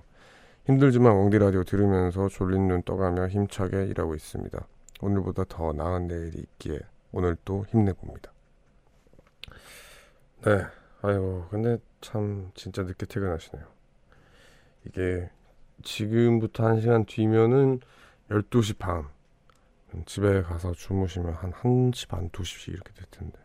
힘들지만 0.65 1.13
웡디 1.13 1.39
라디오 1.39 1.63
들으면서 1.63 2.29
졸린 2.29 2.67
눈 2.69 2.83
떠가며 2.83 3.29
힘차게 3.29 3.85
일하고 3.87 4.15
있습니다. 4.15 4.67
오늘보다 5.03 5.45
더 5.47 5.73
나은 5.75 6.07
내일이 6.09 6.39
있기에 6.39 6.81
오늘 7.17 7.37
또 7.45 7.65
힘내봅니다. 7.69 8.33
네, 10.45 10.67
아유, 11.01 11.47
근데 11.49 11.79
참 12.01 12.51
진짜 12.55 12.83
늦게 12.83 13.07
퇴근하시네요. 13.07 13.65
이게 14.87 15.31
지금부터 15.85 16.67
한 16.67 16.81
시간 16.81 17.05
뒤면은 17.05 17.79
12시 18.31 18.79
반. 18.79 19.09
집에 20.07 20.43
가서 20.43 20.73
주무시면 20.73 21.35
한 21.35 21.53
1시 21.53 22.09
반, 22.09 22.29
2시 22.31 22.73
이렇게 22.73 22.93
될 22.95 23.07
텐데. 23.13 23.39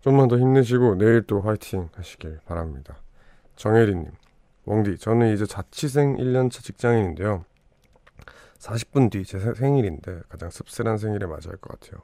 좀만 0.00 0.26
더 0.26 0.36
힘내시고 0.36 0.96
내일 0.96 1.22
또 1.22 1.40
화이팅 1.40 1.90
하시길 1.94 2.40
바랍니다. 2.44 2.96
정혜리님, 3.54 4.10
웡디, 4.64 4.98
저는 4.98 5.32
이제 5.32 5.46
자취생 5.46 6.16
1년차 6.16 6.64
직장인인데요. 6.64 7.44
40분 8.58 9.12
뒤 9.12 9.24
제 9.24 9.38
생일인데 9.54 10.22
가장 10.28 10.50
씁쓸한 10.50 10.98
생일에 10.98 11.26
맞이할 11.26 11.56
것 11.58 11.78
같아요. 11.78 12.02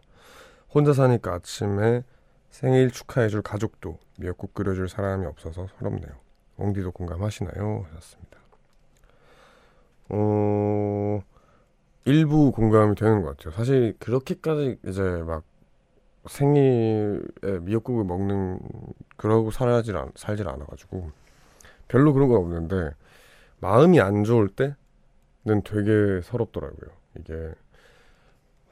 혼자 0.77 0.93
사니까 0.93 1.33
아침에 1.33 2.03
생일 2.51 2.91
축하해줄 2.91 3.41
가족도 3.41 3.99
미역국 4.19 4.53
끓여줄 4.53 4.91
사람이 4.91 5.25
없어서 5.25 5.69
서럽네요. 5.79 6.11
웡디도 6.59 6.91
공감하시나요? 6.91 7.87
하셨습니다. 7.89 8.39
어, 10.11 11.23
일부 12.05 12.53
공감이 12.53 12.95
되는 12.95 13.23
것 13.23 13.39
같아요. 13.39 13.55
사실 13.55 13.97
그렇게까지 13.99 14.77
이제 14.87 15.01
막 15.01 15.45
생일에 16.27 17.23
미역국을 17.63 18.05
먹는 18.05 18.61
그러고 19.17 19.51
살아질 19.51 19.97
않, 19.97 20.13
살질 20.15 20.47
않아가지고 20.47 21.11
별로 21.89 22.13
그런 22.13 22.29
건 22.29 22.37
없는데 22.37 22.91
마음이 23.61 23.99
안 24.03 24.25
좋을 24.25 24.49
때는 24.49 25.63
되게 25.65 26.21
서럽더라고요. 26.23 26.91
이게 27.19 27.55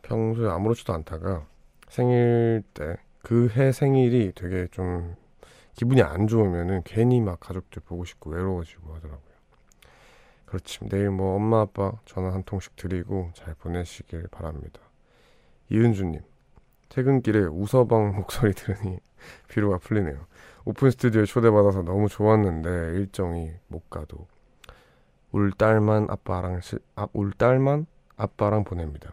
평소에 0.03 0.51
아무렇지도 0.51 0.93
않다가 0.93 1.47
생일 1.95 2.63
때 2.75 2.97
그 3.23 3.49
해 3.57 3.73
생일이 3.73 4.33
되게 4.35 4.67
좀 4.71 5.17
기분이 5.75 6.03
안 6.03 6.27
좋으면은 6.27 6.83
괜히 6.85 7.21
막 7.21 7.41
가족들 7.41 7.83
보고 7.87 8.05
싶고 8.05 8.31
외로워지고 8.31 8.95
하더라고요. 8.95 9.35
그렇지 10.45 10.81
내일 10.91 11.11
뭐 11.11 11.35
엄마 11.37 11.63
아빠 11.63 11.93
전화 12.05 12.33
한 12.35 12.43
통씩 12.43 12.77
드리고 12.77 13.31
잘 13.35 13.55
보내시길 13.55 14.29
바랍니다. 14.31 14.81
이은주님 15.71 16.21
퇴근길에 16.91 17.47
우서방 17.47 18.15
목소리 18.17 18.53
들으니 18.53 18.99
피로가 19.49 19.79
풀리네요. 19.79 20.27
오픈 20.67 20.91
스튜디오에 20.91 21.25
초대받아서 21.25 21.83
너무 21.83 22.09
좋았는데 22.09 22.99
일정이 22.99 23.53
못 23.69 23.89
가도 23.89 24.27
울 25.33 25.51
딸만 25.53 26.09
아빠랑 26.11 26.61
시, 26.61 26.77
아, 26.97 27.07
울 27.15 27.33
딸만 27.33 27.87
아빠랑 28.17 28.65
보냅니다. 28.65 29.13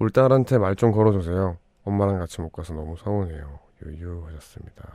울 0.00 0.10
딸한테 0.10 0.58
말 0.58 0.74
좀 0.74 0.90
걸어주세요. 0.90 1.58
엄마랑 1.84 2.18
같이 2.18 2.40
못 2.40 2.50
가서 2.50 2.74
너무 2.74 2.96
서운해요. 2.96 3.58
유유 3.84 4.24
하셨습니다. 4.26 4.88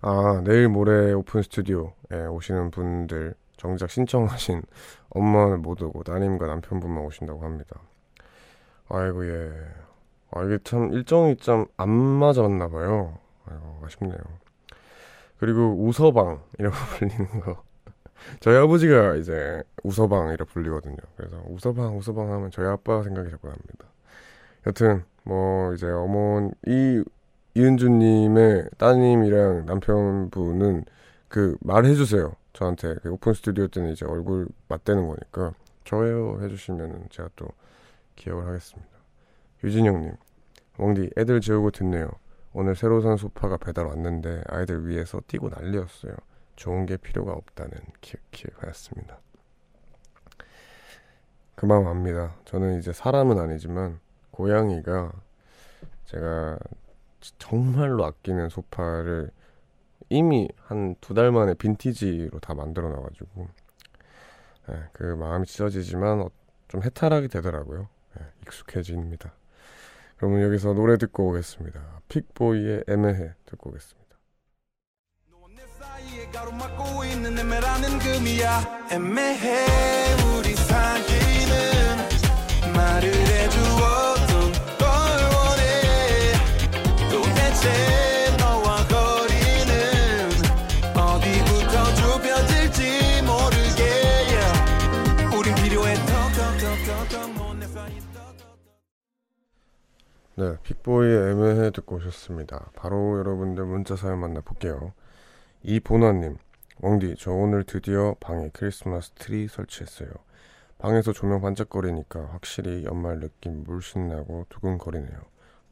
아 0.00 0.40
내일 0.44 0.68
모레 0.68 1.12
오픈 1.12 1.42
스튜디오에 1.42 2.26
오시는 2.30 2.70
분들 2.70 3.34
정작 3.56 3.90
신청하신 3.90 4.62
엄마는 5.10 5.62
못 5.62 5.80
오고 5.82 6.02
따님과 6.02 6.46
남편분만 6.46 7.04
오신다고 7.04 7.42
합니다. 7.44 7.80
아이고 8.88 9.26
예. 9.28 9.52
아 10.32 10.42
이게 10.44 10.58
참 10.64 10.92
일정이 10.92 11.36
좀안 11.36 11.88
맞았나 11.88 12.68
봐요. 12.68 13.18
아이고 13.46 13.80
아쉽네요. 13.84 14.18
그리고 15.38 15.74
우서방이라고 15.84 16.74
불리는 16.98 17.40
거. 17.40 17.62
저희 18.40 18.56
아버지가 18.56 19.16
이제 19.16 19.62
우서방이라 19.82 20.46
불리거든요. 20.46 20.96
그래서 21.16 21.42
우서방 21.48 21.96
우서방 21.96 22.32
하면 22.32 22.50
저희 22.50 22.66
아빠 22.66 23.02
생각이 23.02 23.30
자꾸 23.30 23.48
납니다. 23.48 23.86
여튼 24.66 25.04
뭐 25.22 25.72
이제 25.74 25.86
어머니 25.86 26.50
이 26.66 27.04
이은주님의 27.54 28.70
따님이랑 28.76 29.66
남편분은 29.66 30.84
그 31.28 31.56
말해주세요. 31.60 32.34
저한테 32.52 32.96
그 33.02 33.12
오픈 33.12 33.32
스튜디오 33.32 33.68
때는 33.68 33.92
이제 33.92 34.04
얼굴 34.04 34.48
맞대는 34.68 35.06
거니까 35.06 35.54
저예요 35.84 36.40
해주시면 36.42 37.08
제가 37.10 37.28
또 37.36 37.48
기억을 38.16 38.46
하겠습니다. 38.46 38.90
유진영님, 39.62 40.14
웡디 40.78 41.10
애들 41.16 41.40
재우고 41.40 41.70
듣네요. 41.70 42.10
오늘 42.52 42.74
새로 42.74 43.00
산 43.00 43.16
소파가 43.16 43.56
배달 43.58 43.86
왔는데 43.86 44.42
아이들 44.48 44.86
위해서 44.86 45.20
뛰고 45.26 45.50
난리였어요. 45.50 46.12
좋은 46.56 46.86
게 46.86 46.96
필요가 46.96 47.32
없다는 47.32 47.72
키읔키읔 48.00 48.54
하였습니다. 48.58 49.18
그 51.54 51.66
마음 51.66 51.86
압니다. 51.86 52.34
저는 52.46 52.78
이제 52.78 52.92
사람은 52.92 53.38
아니지만 53.38 54.00
고양이가 54.36 55.12
제가 56.04 56.58
정말로 57.38 58.04
아끼는 58.04 58.50
소파를 58.50 59.30
이미 60.10 60.48
한 60.62 60.94
두 61.00 61.14
달 61.14 61.32
만에 61.32 61.54
빈티지로 61.54 62.38
다 62.40 62.54
만들어 62.54 62.88
놔가지고 62.90 63.48
예, 64.70 64.84
그 64.92 65.02
마음이 65.04 65.46
찢어지지만 65.46 66.20
어, 66.20 66.30
좀 66.68 66.82
해탈하게 66.82 67.28
되더라고요. 67.28 67.88
예, 68.20 68.24
익숙해집니다. 68.42 69.32
그러면 70.18 70.42
여기서 70.42 70.74
노래 70.74 70.96
듣고 70.98 71.28
오겠습니다. 71.30 71.80
픽보이의 72.08 72.84
애매해 72.88 73.32
듣고 73.46 73.70
오겠습니다. 73.70 74.06
가로막고 76.32 77.04
있는 77.04 77.38
애매라는 77.38 77.98
금이야 77.98 78.88
애매해 78.92 79.66
우리 80.38 80.54
사이 80.54 81.25
네, 100.38 100.54
픽보이의 100.64 101.30
애매해 101.30 101.70
듣고 101.70 101.96
오셨습니다. 101.96 102.70
바로 102.76 103.18
여러분들 103.18 103.64
문자 103.64 103.96
사연 103.96 104.18
만나볼게요. 104.18 104.92
이보나님, 105.62 106.36
웡디, 106.82 107.14
저 107.18 107.32
오늘 107.32 107.64
드디어 107.64 108.14
방에 108.20 108.50
크리스마스 108.52 109.12
트리 109.12 109.48
설치했어요. 109.48 110.10
방에서 110.76 111.14
조명 111.14 111.40
반짝거리니까 111.40 112.26
확실히 112.32 112.84
연말 112.84 113.18
느낌 113.18 113.64
물씬 113.64 114.08
나고 114.08 114.44
두근거리네요. 114.50 115.18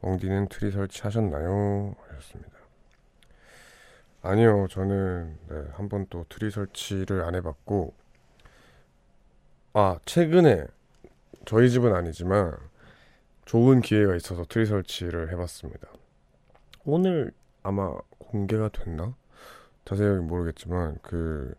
웡디는 0.01 0.47
트리 0.47 0.71
설치하셨나요? 0.71 1.95
하셨습니다. 2.07 2.57
아니요, 4.23 4.65
저는 4.71 5.37
네, 5.47 5.63
한번 5.73 6.07
또 6.09 6.25
트리 6.27 6.49
설치를 6.49 7.21
안 7.21 7.35
해봤고, 7.35 7.93
아 9.73 9.99
최근에 10.05 10.65
저희 11.45 11.69
집은 11.69 11.93
아니지만 11.93 12.57
좋은 13.45 13.81
기회가 13.81 14.15
있어서 14.15 14.43
트리 14.45 14.65
설치를 14.65 15.31
해봤습니다. 15.31 15.87
오늘 16.83 17.31
아마 17.61 17.95
공개가 18.17 18.69
됐나? 18.69 19.15
자세히 19.85 20.17
모르겠지만 20.17 20.97
그 21.03 21.53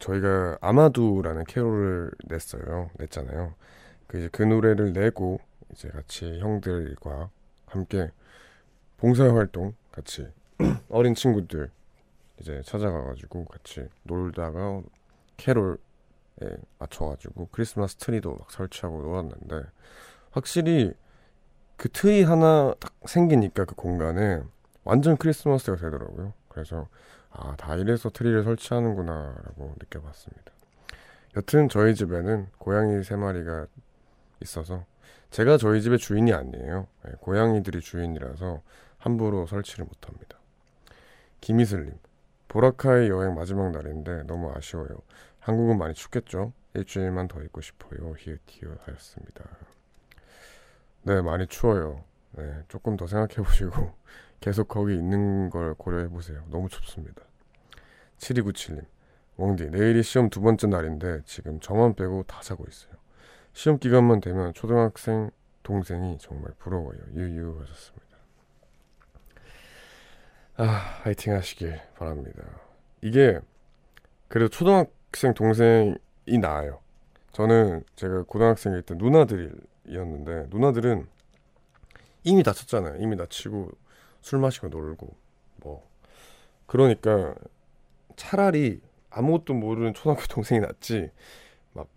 저희가 0.00 0.58
아마두라는 0.60 1.44
캐롤을 1.44 2.10
냈어요. 2.26 2.90
냈잖아요. 2.98 3.54
그 4.08 4.18
이제 4.18 4.28
그 4.30 4.42
노래를 4.42 4.92
내고 4.92 5.40
이제 5.72 5.88
같이 5.88 6.38
형들과 6.40 7.30
함께 7.66 8.10
봉사 8.98 9.24
활동 9.24 9.74
같이 9.92 10.28
어린 10.90 11.14
친구들 11.14 11.70
이제 12.40 12.60
찾아가가지고 12.64 13.44
같이 13.44 13.88
놀다가 14.02 14.82
캐롤에 15.36 15.76
맞춰가지고 16.78 17.48
크리스마스 17.52 17.96
트리도 17.96 18.36
막 18.36 18.50
설치하고 18.50 19.02
놀았는데 19.02 19.62
확실히 20.36 20.92
그 21.78 21.88
트리 21.88 22.22
하나 22.22 22.74
딱 22.78 22.92
생기니까 23.06 23.64
그 23.64 23.74
공간에 23.74 24.42
완전 24.84 25.16
크리스마스가 25.16 25.78
되더라고요. 25.78 26.34
그래서 26.48 26.88
아, 27.30 27.56
다 27.56 27.74
이래서 27.76 28.10
트리를 28.10 28.44
설치하는구나라고 28.44 29.76
느껴봤습니다. 29.78 30.52
여튼 31.38 31.70
저희 31.70 31.94
집에는 31.94 32.48
고양이 32.58 33.02
세 33.02 33.16
마리가 33.16 33.66
있어서 34.42 34.84
제가 35.30 35.56
저희 35.56 35.80
집의 35.80 35.98
주인이 35.98 36.30
아니에요. 36.34 36.86
네, 37.04 37.12
고양이들이 37.20 37.80
주인이라서 37.80 38.60
함부로 38.98 39.46
설치를 39.46 39.86
못합니다. 39.86 40.38
김이슬님, 41.40 41.94
보라카이 42.48 43.08
여행 43.08 43.34
마지막 43.34 43.70
날인데 43.70 44.24
너무 44.24 44.52
아쉬워요. 44.54 44.98
한국은 45.40 45.78
많이 45.78 45.94
춥겠죠? 45.94 46.52
일주일만 46.74 47.28
더 47.28 47.42
있고 47.42 47.62
싶어요. 47.62 48.14
히읗히읗 48.18 48.86
하였습니다. 48.86 49.44
네, 51.06 51.22
많이 51.22 51.46
추워요. 51.46 52.02
네, 52.32 52.64
조금 52.66 52.96
더 52.96 53.06
생각해 53.06 53.36
보시고 53.36 53.92
계속 54.40 54.66
거기 54.66 54.96
있는 54.96 55.50
걸 55.50 55.74
고려해 55.74 56.08
보세요. 56.08 56.42
너무 56.50 56.68
춥습니다. 56.68 57.22
7297님, 58.18 58.84
웡디, 59.36 59.70
내일이 59.70 60.02
시험 60.02 60.30
두 60.30 60.40
번째 60.40 60.66
날인데 60.66 61.20
지금 61.24 61.60
저만 61.60 61.94
빼고 61.94 62.24
다 62.24 62.40
자고 62.40 62.64
있어요. 62.68 62.92
시험 63.52 63.78
기간만 63.78 64.20
되면 64.20 64.52
초등학생 64.52 65.30
동생이 65.62 66.18
정말 66.18 66.50
부러워요. 66.58 66.98
유유 67.14 67.56
하셨습니다. 67.60 68.16
아, 70.56 70.64
화이팅 71.04 71.34
하시길 71.34 71.80
바랍니다. 71.96 72.42
이게 73.00 73.38
그래도 74.26 74.48
초등학생 74.48 75.34
동생이 75.34 76.38
나아요. 76.40 76.80
저는 77.36 77.84
제가 77.96 78.22
고등학생일 78.22 78.80
때 78.80 78.94
누나들이었는데 78.94 80.46
누나들은 80.48 81.06
이미 82.24 82.42
다쳤잖아요. 82.42 82.96
이미 83.02 83.14
다치고 83.14 83.72
술 84.22 84.38
마시고 84.38 84.68
놀고 84.68 85.14
뭐 85.56 85.86
그러니까 86.64 87.34
차라리 88.16 88.80
아무것도 89.10 89.52
모르는 89.52 89.92
초등학교 89.92 90.22
동생이 90.32 90.62
낫지 90.62 91.10
막 91.74 91.88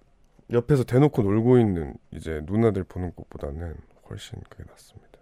옆에서 0.51 0.83
대놓고 0.83 1.21
놀고 1.21 1.57
있는 1.57 1.95
이제 2.11 2.41
누나들 2.43 2.83
보는 2.83 3.13
것보다는 3.15 3.77
훨씬 4.09 4.41
그게 4.49 4.65
낫습니다. 4.67 5.19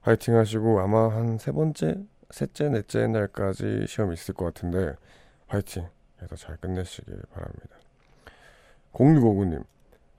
화이팅 0.00 0.36
하시고 0.36 0.80
아마 0.80 1.10
한 1.10 1.36
세 1.38 1.52
번째, 1.52 2.02
셋째, 2.30 2.70
넷째 2.70 3.06
날까지 3.08 3.84
시험 3.88 4.10
있을 4.14 4.32
것 4.32 4.46
같은데 4.46 4.94
화이팅 5.48 5.86
해서 6.22 6.34
잘 6.34 6.56
끝내시길 6.56 7.14
바랍니다. 7.30 7.83
0659님 8.94 9.64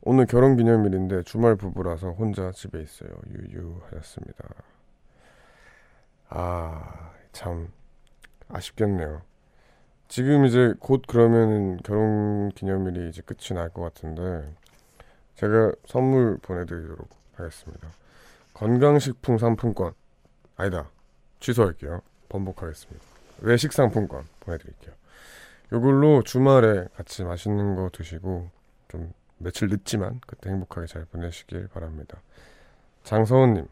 오늘 0.02 0.26
결혼 0.28 0.56
기념일인데 0.56 1.24
주말 1.24 1.56
부부라서 1.56 2.12
혼자 2.12 2.52
집에 2.52 2.80
있어요. 2.82 3.10
유유 3.28 3.82
하셨습니다. 3.90 4.48
아, 6.30 7.12
참 7.32 7.72
아쉽겠네요. 8.48 9.22
지금 10.08 10.46
이제 10.46 10.76
곧 10.80 11.02
그러면은 11.08 11.78
결혼 11.78 12.50
기념일이 12.52 13.10
이제 13.10 13.22
끝이 13.24 13.58
날 13.58 13.70
것 13.70 13.82
같은데 13.82 14.54
제가 15.36 15.72
선물 15.88 16.38
보내드리도록 16.38 17.10
하겠습니다. 17.36 17.88
건강식품 18.54 19.40
상품권 19.40 19.94
아니다 20.56 20.90
취소할게요. 21.40 22.02
번복하겠습니다. 22.30 23.04
외식 23.42 23.74
상품권 23.74 24.26
보내드릴게요. 24.42 24.94
이걸로 25.74 26.22
주말에 26.22 26.86
같이 26.96 27.24
맛있는 27.24 27.76
거 27.76 27.90
드시고 27.92 28.50
좀 28.96 29.14
며칠 29.38 29.68
늦지만 29.68 30.22
그때 30.26 30.50
행복하게 30.50 30.88
잘 30.88 31.06
보내시길 31.06 31.68
바랍니다. 31.68 32.22
장서은님, 33.04 33.68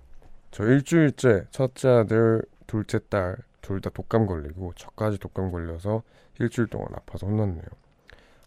저 0.52 0.66
일주일째 0.66 1.46
첫째 1.50 1.88
아들, 1.90 2.44
둘째 2.68 3.00
딸 3.10 3.38
둘 3.62 3.80
다 3.80 3.90
독감 3.90 4.26
걸리고 4.26 4.74
저까지 4.76 5.18
독감 5.20 5.52
걸려서 5.52 6.04
일주일 6.38 6.68
동안 6.68 6.90
아파서 6.94 7.26
혼났네요. 7.26 7.64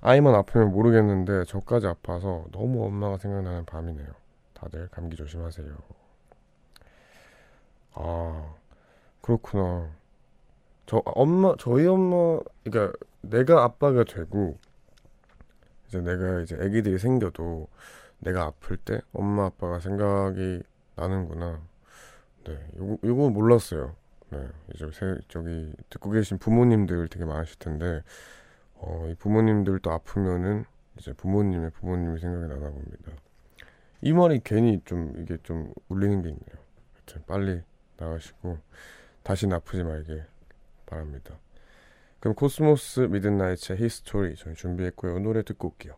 아이만 0.02 0.34
아프면 0.34 0.70
모르겠는데 0.70 1.44
저까지 1.44 1.86
아파서 1.86 2.44
너무 2.52 2.84
엄마가 2.84 3.16
생각나는 3.16 3.64
밤이네요. 3.64 4.08
다들 4.52 4.88
감기 4.88 5.16
조심하세요. 5.16 5.74
아 7.94 8.54
그렇구나. 9.22 9.88
저 10.84 10.98
엄마 11.06 11.54
저희 11.58 11.86
엄마 11.86 12.38
그러니까 12.62 12.96
내가 13.22 13.64
아빠가 13.64 14.04
되고 14.04 14.58
이제 15.88 16.00
내가 16.00 16.40
이제 16.40 16.56
아기들이 16.56 16.98
생겨도 16.98 17.68
내가 18.18 18.44
아플 18.44 18.76
때 18.76 19.00
엄마 19.12 19.46
아빠가 19.46 19.78
생각이 19.78 20.62
나는구나. 20.96 21.60
네, 22.44 22.58
요거 22.76 22.98
요거 23.04 23.30
몰랐어요. 23.30 23.94
네, 24.30 24.48
이제 24.74 24.90
세, 24.92 25.18
저기 25.28 25.72
듣고 25.90 26.10
계신 26.10 26.38
부모님들 26.38 27.08
되게 27.08 27.24
많으실 27.24 27.58
텐데 27.58 28.02
어, 28.74 29.06
이 29.10 29.14
부모님들도 29.14 29.90
아프면은 29.90 30.64
이제 30.98 31.12
부모님의 31.12 31.70
부모님이 31.70 32.18
생각이 32.18 32.46
나나 32.46 32.70
봅니다. 32.70 33.12
이 34.02 34.12
말이 34.12 34.40
괜히 34.44 34.80
좀 34.84 35.12
이게 35.18 35.38
좀 35.42 35.72
울리는 35.88 36.22
게 36.22 36.28
있네요. 36.28 36.64
하여튼 36.94 37.22
빨리 37.26 37.62
나으시고 37.96 38.58
다시 39.22 39.46
아프지 39.50 39.82
말길 39.82 40.24
바랍니다. 40.86 41.38
그럼 42.20 42.34
Cosmo's 42.34 43.00
Midnight의 43.00 43.78
History 43.78 44.34
저희 44.36 44.54
준비했고요. 44.54 45.18
노래 45.20 45.42
듣고 45.42 45.68
올게요. 45.68 45.96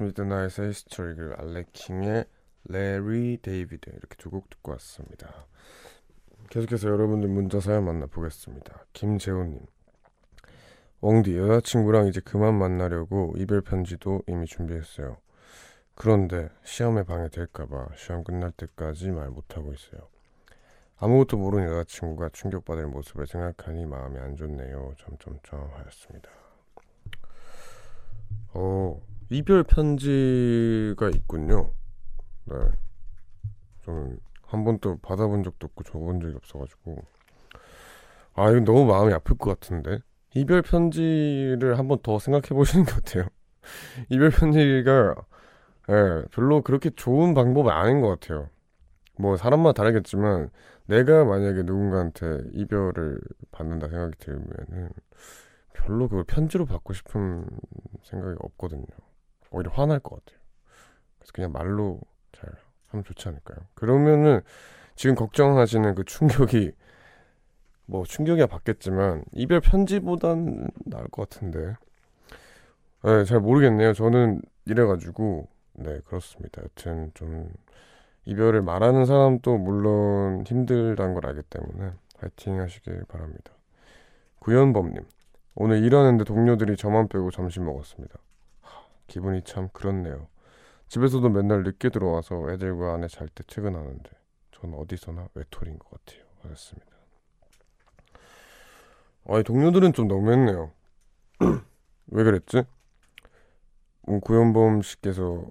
Midnight의 0.00 0.68
History 0.68 1.14
그리고 1.14 1.34
알레킹의 1.40 2.24
Larry 2.64 3.38
David 3.40 3.90
이렇게 3.90 4.16
두 4.16 4.30
곡 4.30 4.48
듣고 4.50 4.72
왔습니다. 4.72 5.46
계속해서 6.50 6.88
여러분들 6.88 7.28
문자 7.28 7.60
사연 7.60 7.84
만나보겠습니다. 7.84 8.86
김재훈님 8.92 9.60
웡디 11.02 11.38
여자친구랑 11.38 12.08
이제 12.08 12.20
그만 12.20 12.58
만나려고 12.58 13.34
이별 13.36 13.62
편지도 13.62 14.22
이미 14.26 14.46
준비했어요. 14.46 15.16
그런데 15.94 16.50
시험에 16.64 17.02
방해될까봐 17.04 17.88
시험 17.96 18.24
끝날 18.24 18.50
때까지 18.52 19.10
말 19.10 19.30
못하고 19.30 19.72
있어요. 19.72 20.08
아무것도 20.98 21.38
모르는 21.38 21.68
여자친구가 21.72 22.30
충격받을 22.30 22.86
모습을 22.88 23.26
생각하니 23.26 23.86
마음이 23.86 24.18
안 24.18 24.36
좋네요. 24.36 24.94
점점점 24.98 25.70
하였습니다. 25.74 26.30
어, 28.52 29.00
이별 29.30 29.62
편지가 29.64 31.10
있군요. 31.14 31.72
네. 32.46 32.56
저는 33.84 34.18
한 34.46 34.64
번도 34.64 34.98
받아본 34.98 35.42
적도 35.44 35.66
없고 35.66 35.84
줘본 35.84 36.20
적이 36.20 36.36
없어가지고 36.36 36.96
아 38.34 38.50
이거 38.50 38.60
너무 38.60 38.84
마음이 38.86 39.12
아플 39.12 39.36
것 39.36 39.58
같은데 39.60 39.98
이별 40.34 40.62
편지를 40.62 41.78
한 41.78 41.88
번 41.88 41.98
더 42.02 42.18
생각해 42.18 42.48
보시는 42.50 42.84
게 42.86 42.92
어때요? 42.94 43.26
이별 44.10 44.30
편지가 44.30 45.14
예, 45.90 46.24
별로 46.32 46.62
그렇게 46.62 46.90
좋은 46.90 47.34
방법은 47.34 47.72
아닌 47.72 48.00
것 48.00 48.08
같아요. 48.20 48.48
뭐 49.18 49.36
사람마다 49.36 49.82
다르겠지만 49.82 50.50
내가 50.86 51.24
만약에 51.24 51.62
누군가한테 51.64 52.40
이별을 52.52 53.20
받는다 53.52 53.88
생각이 53.88 54.16
들면은 54.18 54.90
별로 55.74 56.08
그걸 56.08 56.24
편지로 56.24 56.66
받고 56.66 56.92
싶은 56.94 57.46
생각이 58.02 58.36
없거든요. 58.40 58.86
오히려 59.50 59.70
화날 59.72 59.98
것 60.00 60.24
같아요. 60.24 60.40
그래서 61.18 61.32
그냥 61.32 61.52
말로 61.52 62.00
잘 62.32 62.50
하면 62.88 63.04
좋지 63.04 63.28
않을까요? 63.28 63.58
그러면은 63.74 64.40
지금 64.96 65.14
걱정하시는 65.14 65.94
그 65.94 66.04
충격이 66.04 66.72
뭐 67.86 68.04
충격이야 68.04 68.46
받겠지만 68.46 69.24
이별 69.32 69.60
편지보단 69.60 70.70
나을 70.86 71.08
것 71.08 71.28
같은데 71.28 71.74
네, 73.02 73.24
잘 73.24 73.40
모르겠네요. 73.40 73.94
저는 73.94 74.42
이래가지고 74.66 75.48
네 75.74 76.00
그렇습니다. 76.04 76.62
여튼 76.62 77.10
좀 77.14 77.50
이별을 78.26 78.62
말하는 78.62 79.06
사람도 79.06 79.58
물론 79.58 80.44
힘들다는 80.46 81.14
걸 81.14 81.26
알기 81.26 81.42
때문에 81.42 81.92
파이팅 82.18 82.60
하시길 82.60 83.04
바랍니다. 83.08 83.52
구현범님 84.40 85.02
오늘 85.54 85.82
일하는데 85.82 86.24
동료들이 86.24 86.76
저만 86.76 87.08
빼고 87.08 87.30
점심 87.30 87.64
먹었습니다. 87.64 88.18
하, 89.10 89.14
기분이 89.14 89.42
참 89.44 89.68
그렇네요. 89.72 90.28
집에서도 90.88 91.28
맨날 91.30 91.62
늦게 91.64 91.90
들어와서 91.90 92.50
애들과 92.52 92.94
아내 92.94 93.08
잘 93.08 93.28
때 93.28 93.44
퇴근하는데 93.46 94.10
전 94.52 94.74
어디서나 94.74 95.28
외톨인 95.34 95.78
것 95.78 95.90
같아요. 95.90 96.24
하셨습니다. 96.42 96.86
아니 99.26 99.44
동료들은 99.44 99.92
좀 99.92 100.08
너무했네요. 100.08 100.72
왜 102.08 102.24
그랬지? 102.24 102.64
뭐 104.02 104.20
구현범 104.20 104.82
씨께서 104.82 105.44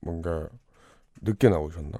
뭔가 0.00 0.48
늦게 1.22 1.48
나오셨나? 1.48 1.98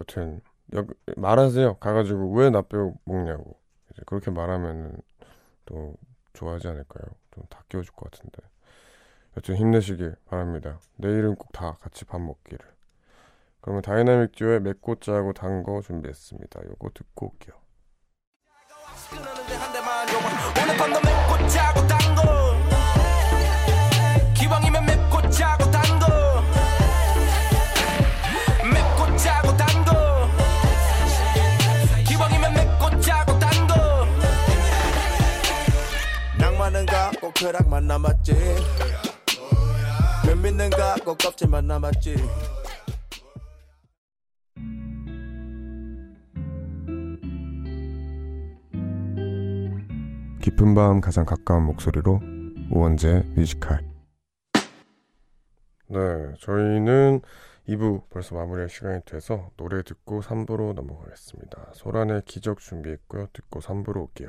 여튼 0.00 0.40
여, 0.74 0.86
말하세요. 1.16 1.76
가가지고 1.78 2.32
왜 2.36 2.50
나 2.50 2.62
빼고 2.62 2.98
먹냐고. 3.04 3.58
이제 3.92 4.02
그렇게 4.06 4.30
말하면은 4.30 4.98
또 5.66 5.96
좋아하지 6.34 6.68
않을까요? 6.68 7.04
좀 7.32 7.44
다 7.50 7.64
끼워줄 7.68 7.94
것 7.94 8.10
같은데. 8.10 8.38
여튼 9.36 9.56
힘내시길 9.56 10.16
바랍니다. 10.26 10.78
내일은 10.96 11.34
꼭 11.36 11.52
다 11.52 11.76
같이 11.80 12.04
밥 12.04 12.20
먹기를. 12.20 12.58
그러면 13.60 13.82
다이나믹 13.82 14.32
듀오의 14.32 14.60
맵고 14.60 14.96
짜고 14.96 15.32
단 15.32 15.62
거 15.62 15.80
준비했습니다. 15.80 16.60
요거 16.64 16.90
듣고 16.94 17.26
올게요. 17.32 17.54
쾌락만 37.38 37.86
남았지 37.86 38.34
못 40.28 40.36
믿는 40.36 40.68
갖고 40.68 41.14
껍질만 41.14 41.66
남았지. 41.66 42.16
깊은 50.42 50.74
밤 50.74 51.00
가장 51.00 51.24
가까운 51.24 51.64
목소리로 51.64 52.20
우원재 52.70 53.22
뮤지컬. 53.34 53.80
네 55.86 55.98
저희는 56.40 57.22
2부 57.66 58.10
벌써 58.10 58.34
마무리할 58.34 58.68
시간이 58.68 59.00
돼서 59.06 59.50
노래 59.56 59.82
듣고 59.82 60.20
3부로 60.20 60.74
넘어가겠습니다. 60.74 61.70
소란의 61.72 62.22
기적 62.26 62.58
준비했고요. 62.58 63.28
듣고 63.32 63.60
3부로 63.60 64.02
올게요 64.02 64.28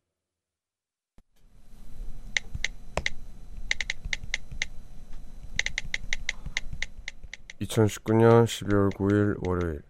2019년 7.61 8.45
12월 8.45 8.93
9일 8.95 9.47
월요일. 9.47 9.81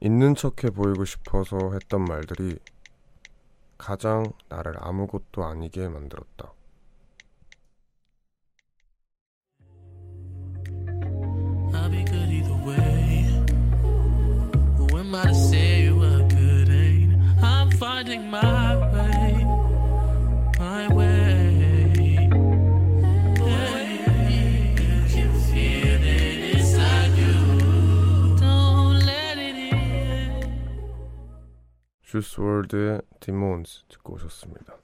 있는 0.00 0.34
척해 0.34 0.70
보이고 0.74 1.04
싶어서 1.04 1.72
했던 1.72 2.04
말들이 2.04 2.58
가장 3.78 4.24
나를 4.48 4.74
아무것도 4.78 5.44
아니게 5.44 5.88
만들었다. 5.88 6.52
Juice 32.10 32.40
WRLD의 32.40 33.02
Demons 33.20 33.84
듣고 33.88 34.14
오셨습니다. 34.14 34.74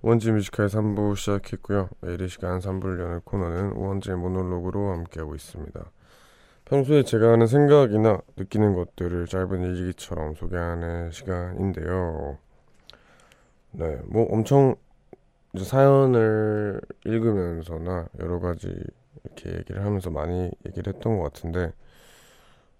원재 0.00 0.30
Music 0.30 0.51
High 0.51 0.68
3부 0.68 1.16
시작했고요. 1.16 1.88
매일 2.00 2.20
이 2.20 2.28
시간 2.28 2.60
3부를 2.60 3.00
여는 3.00 3.22
코너는 3.22 3.72
원재의 3.72 4.16
모놀로그로 4.16 4.92
함께하고 4.92 5.34
있습니다. 5.34 5.90
평소에 6.66 7.02
제가 7.02 7.32
하는 7.32 7.48
생각이나 7.48 8.20
느끼는 8.36 8.76
것들을 8.76 9.26
짧은 9.26 9.60
일기처럼 9.60 10.36
소개하는 10.36 11.10
시간인데요. 11.10 12.38
네, 13.72 13.98
뭐 14.04 14.32
엄청 14.32 14.76
사연을 15.58 16.80
읽으면서나 17.04 18.06
여러 18.20 18.38
가지 18.38 18.72
이렇게 19.24 19.50
얘기를 19.50 19.84
하면서 19.84 20.10
많이 20.10 20.52
얘기를 20.64 20.94
했던 20.94 21.18
것 21.18 21.24
같은데 21.24 21.72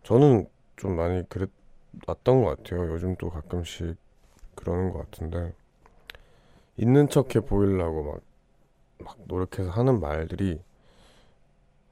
저는 0.04 0.46
좀 0.76 0.94
많이 0.94 1.28
그랬 1.28 1.50
왔던 2.06 2.42
것 2.42 2.56
같아요. 2.56 2.92
요즘 2.92 3.16
또 3.16 3.30
가끔씩 3.30 3.96
그러는 4.54 4.90
것 4.90 4.98
같은데 4.98 5.52
있는 6.76 7.08
척해 7.08 7.40
보이려고 7.46 8.04
막, 8.04 8.20
막 8.98 9.16
노력해서 9.26 9.70
하는 9.70 10.00
말들이 10.00 10.60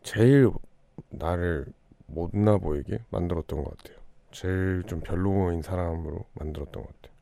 제일 0.03 0.51
나를 1.09 1.67
못나 2.07 2.59
보이게 2.59 2.99
만들었던 3.11 3.64
것 3.64 3.77
같아요. 3.77 3.99
제일 4.31 4.83
좀 4.87 5.01
별로인 5.01 5.62
사람으로 5.62 6.25
만들었던 6.35 6.83
것 6.83 6.87
같아요. 6.97 7.14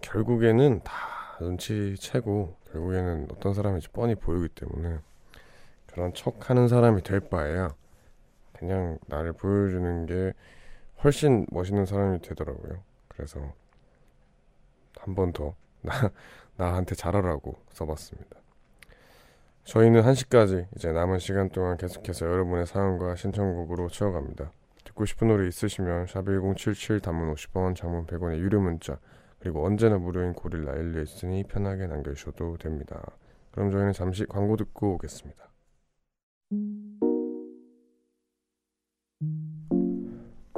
결국에는 0.00 0.80
다 0.84 0.92
눈치채고 1.40 2.56
결국에는 2.72 3.28
어떤 3.32 3.54
사람인지 3.54 3.88
뻔히 3.88 4.14
보이기 4.14 4.48
때문에 4.54 4.98
그런 5.86 6.14
척하는 6.14 6.68
사람이 6.68 7.02
될 7.02 7.20
바에야 7.20 7.74
그냥 8.52 8.98
나를 9.06 9.32
보여주는 9.32 10.06
게 10.06 10.32
훨씬 11.04 11.46
멋있는 11.50 11.86
사람이 11.86 12.20
되더라고요. 12.22 12.82
그래서 13.08 13.40
한 14.98 15.14
번 15.14 15.32
더 15.32 15.54
나, 15.82 15.92
나한테 16.56 16.94
잘하라고 16.94 17.58
써봤습니다. 17.70 18.36
저희는 19.64 20.02
1시까지 20.02 20.66
이제 20.76 20.92
남은 20.92 21.18
시간 21.18 21.48
동안 21.50 21.76
계속해서 21.76 22.26
여러분의 22.26 22.66
사연과 22.66 23.16
신청곡으로 23.16 23.88
채워갑니다. 23.88 24.52
듣고 24.84 25.04
싶은 25.06 25.28
노래 25.28 25.46
있으시면 25.48 26.06
샵1077 26.06 27.02
단문 27.02 27.32
50원 27.34 27.76
장문 27.76 28.06
100원의 28.06 28.38
유료 28.38 28.60
문자 28.60 28.98
그리고 29.38 29.64
언제나 29.64 29.96
무료인 29.98 30.32
고릴라 30.34 30.74
1 30.74 31.02
있으니 31.02 31.44
편하게 31.44 31.86
남겨주셔도 31.86 32.58
됩니다. 32.58 33.00
그럼 33.52 33.70
저희는 33.70 33.92
잠시 33.92 34.26
광고 34.26 34.56
듣고 34.56 34.94
오겠습니다. 34.94 35.48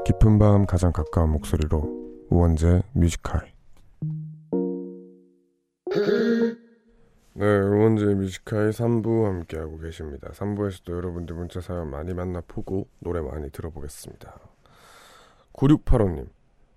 깊은 0.05 0.41
밤 0.41 0.67
가장 0.67 0.91
가까운 0.91 1.31
목소리로 1.31 2.27
우원재 2.29 2.83
Music 2.93 3.26
High 3.26 3.53
네, 7.35 7.47
우원재 7.47 8.07
Music 8.15 8.46
High 8.46 8.71
3부 8.71 9.25
함께하고 9.25 9.79
계십니다. 9.79 10.29
3부에서도 10.33 10.93
여러분들 10.93 11.37
문자 11.37 11.61
사연 11.61 11.89
많이 11.91 12.15
만나보고 12.15 12.89
노래 12.99 13.21
많이 13.21 13.51
들어보겠습니다. 13.51 14.41
9685님, 15.53 16.29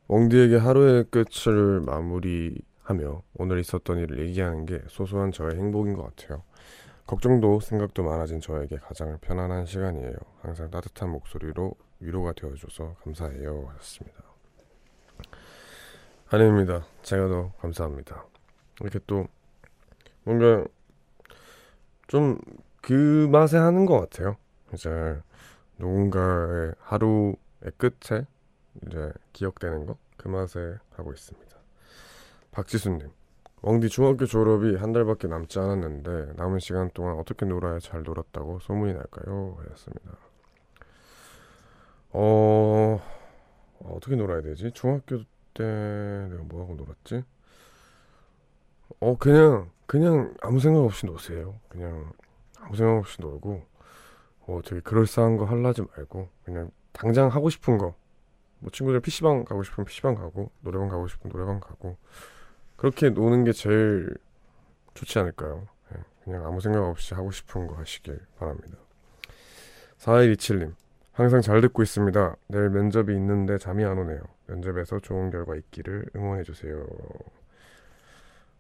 웡디에게 0.08 0.58
하루의 0.58 1.06
끝을 1.10 1.82
마무리하며 1.82 3.24
오늘 3.40 3.60
있었던 3.60 3.98
일을 3.98 4.20
얘기하는 4.28 4.66
게 4.66 4.82
소소한 4.88 5.32
저의 5.32 5.56
행복인 5.56 5.96
것 5.96 6.16
같아요. 6.16 6.44
걱정도 7.08 7.60
생각도 7.60 8.04
많아진 8.04 8.40
저에게 8.40 8.78
가장 8.78 9.18
편안한 9.20 9.66
시간이에요. 9.66 10.16
항상 10.42 10.70
따뜻한 10.70 11.10
목소리로 11.10 11.74
위로가 12.00 12.34
되어줘서 12.34 12.96
감사해요. 13.04 13.68
하셨습니다. 13.74 14.24
아닙니다. 16.30 16.86
제가 17.02 17.28
더 17.28 17.52
감사합니다. 17.60 18.26
이렇게 18.82 19.00
또 19.08 19.28
뭔가 20.24 20.66
좀 22.08 22.38
그 22.86 23.28
맛에 23.32 23.58
하는 23.58 23.88
것 23.88 24.00
같아요. 24.00 24.38
이제 24.72 25.20
누군가의 25.80 26.76
하루의 26.80 27.36
끝에 27.78 28.28
이제 28.86 29.12
기억되는 29.34 29.88
거 29.88 29.98
그 30.18 30.28
맛에 30.28 30.78
하고 30.96 31.14
있습니다. 31.14 31.56
박지수님, 32.52 33.12
왕디 33.62 33.90
중학교 33.90 34.26
졸업이 34.26 34.76
한 34.76 34.92
달밖에 34.92 35.28
남지 35.28 35.60
않았는데 35.60 36.34
남은 36.36 36.60
시간 36.60 36.90
동안 36.96 37.20
어떻게 37.20 37.46
놀아야 37.46 37.80
잘 37.80 38.02
놀았다고 38.02 38.60
소문이 38.60 38.94
날까요? 38.94 39.58
하였습니다. 39.60 40.25
어 42.18 43.02
어떻게 43.84 44.16
놀아야 44.16 44.42
되지? 44.42 44.72
중학교 44.74 45.20
때 45.54 45.64
내가 45.64 46.44
뭐 46.44 46.64
하고 46.64 46.76
놀았지? 46.76 47.24
어 49.02 49.18
그냥 49.18 49.70
그냥 49.86 50.34
아무 50.42 50.60
생각 50.60 50.82
없이 50.82 51.06
노세요. 51.06 51.60
그냥 51.70 52.12
아무 52.60 52.76
생각 52.76 52.98
없이 52.98 53.22
놀고 53.22 53.66
어 54.48 54.62
되게 54.66 54.82
그럴싸한 54.82 55.38
거 55.38 55.46
하려지 55.46 55.82
말고 55.96 56.30
그냥 56.46 56.72
당장 56.94 57.28
하고 57.30 57.50
싶은 57.50 57.78
거 57.78 57.96
뭐 58.60 58.72
친구들 58.72 59.00
PC방 59.00 59.46
가고 59.46 59.62
싶으면 59.64 59.86
PC방 59.86 60.16
가고 60.16 60.52
노래방 60.62 60.90
가고 60.90 61.08
싶으면 61.08 61.32
노래방 61.32 61.60
가고 61.60 61.98
그렇게 62.76 63.10
노는 63.10 63.44
게 63.44 63.52
제일 63.52 64.16
좋지 64.96 65.20
않을까요? 65.20 65.68
예, 65.94 66.00
그냥 66.24 66.46
아무 66.46 66.60
생각 66.62 66.84
없이 66.84 67.14
하고 67.14 67.32
싶은 67.32 67.68
거 67.68 67.76
하시길 67.76 68.20
바랍니다. 68.40 68.78
4127님 70.00 70.74
항상 71.16 71.40
잘 71.40 71.62
듣고 71.62 71.82
있습니다. 71.82 72.36
내일 72.48 72.70
면접이 72.70 73.16
있는데 73.16 73.58
잠이 73.58 73.86
안 73.86 73.98
오네요. 73.98 74.20
면접에서 74.48 75.00
좋은 75.00 75.30
결과 75.30 75.56
있기를 75.56 76.08
응원해 76.14 76.44
주세요. 76.44 76.86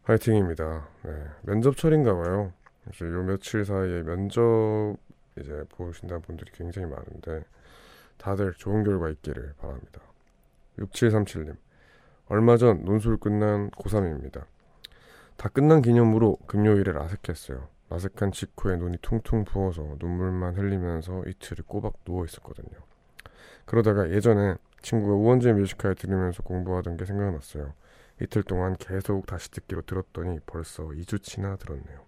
화이팅입니다. 0.03 0.87
네, 1.03 1.11
면접철인가 1.41 2.13
봐요. 2.13 2.53
그래서 2.85 3.13
요 3.13 3.23
며칠 3.23 3.65
사이에 3.65 4.03
면접 4.03 4.95
이제 5.37 5.65
보신다는 5.67 6.21
분들이 6.21 6.49
굉장히 6.53 6.87
많은데 6.87 7.43
다들 8.17 8.53
좋은 8.53 8.85
결과 8.85 9.09
있기를 9.09 9.55
바랍니다. 9.57 9.99
6737님 10.79 11.57
얼마 12.27 12.55
전 12.55 12.85
논술 12.85 13.17
끝난 13.17 13.69
고3입니다. 13.71 14.45
다 15.35 15.49
끝난 15.49 15.81
기념으로 15.81 16.37
금요일에 16.47 16.93
라섹했어요. 16.93 17.67
라섹한 17.89 18.31
직후에 18.31 18.77
눈이 18.77 18.97
퉁퉁 19.01 19.45
부어서 19.45 19.95
눈물만 19.99 20.55
흘리면서 20.57 21.23
이틀을 21.27 21.65
꼬박 21.67 22.03
누워 22.03 22.25
있었거든요. 22.25 22.77
그러다가 23.65 24.09
예전에 24.09 24.55
친구가 24.81 25.13
우원재 25.13 25.53
뮤지컬 25.53 25.95
들으면서 25.95 26.43
공부하던 26.43 26.97
게 26.97 27.05
생각났어요. 27.05 27.73
이틀 28.21 28.43
동안 28.43 28.75
계속 28.77 29.25
다시 29.25 29.51
듣기로 29.51 29.81
들었더니 29.83 30.39
벌써 30.45 30.83
2주치나 30.83 31.59
들었네요. 31.59 32.05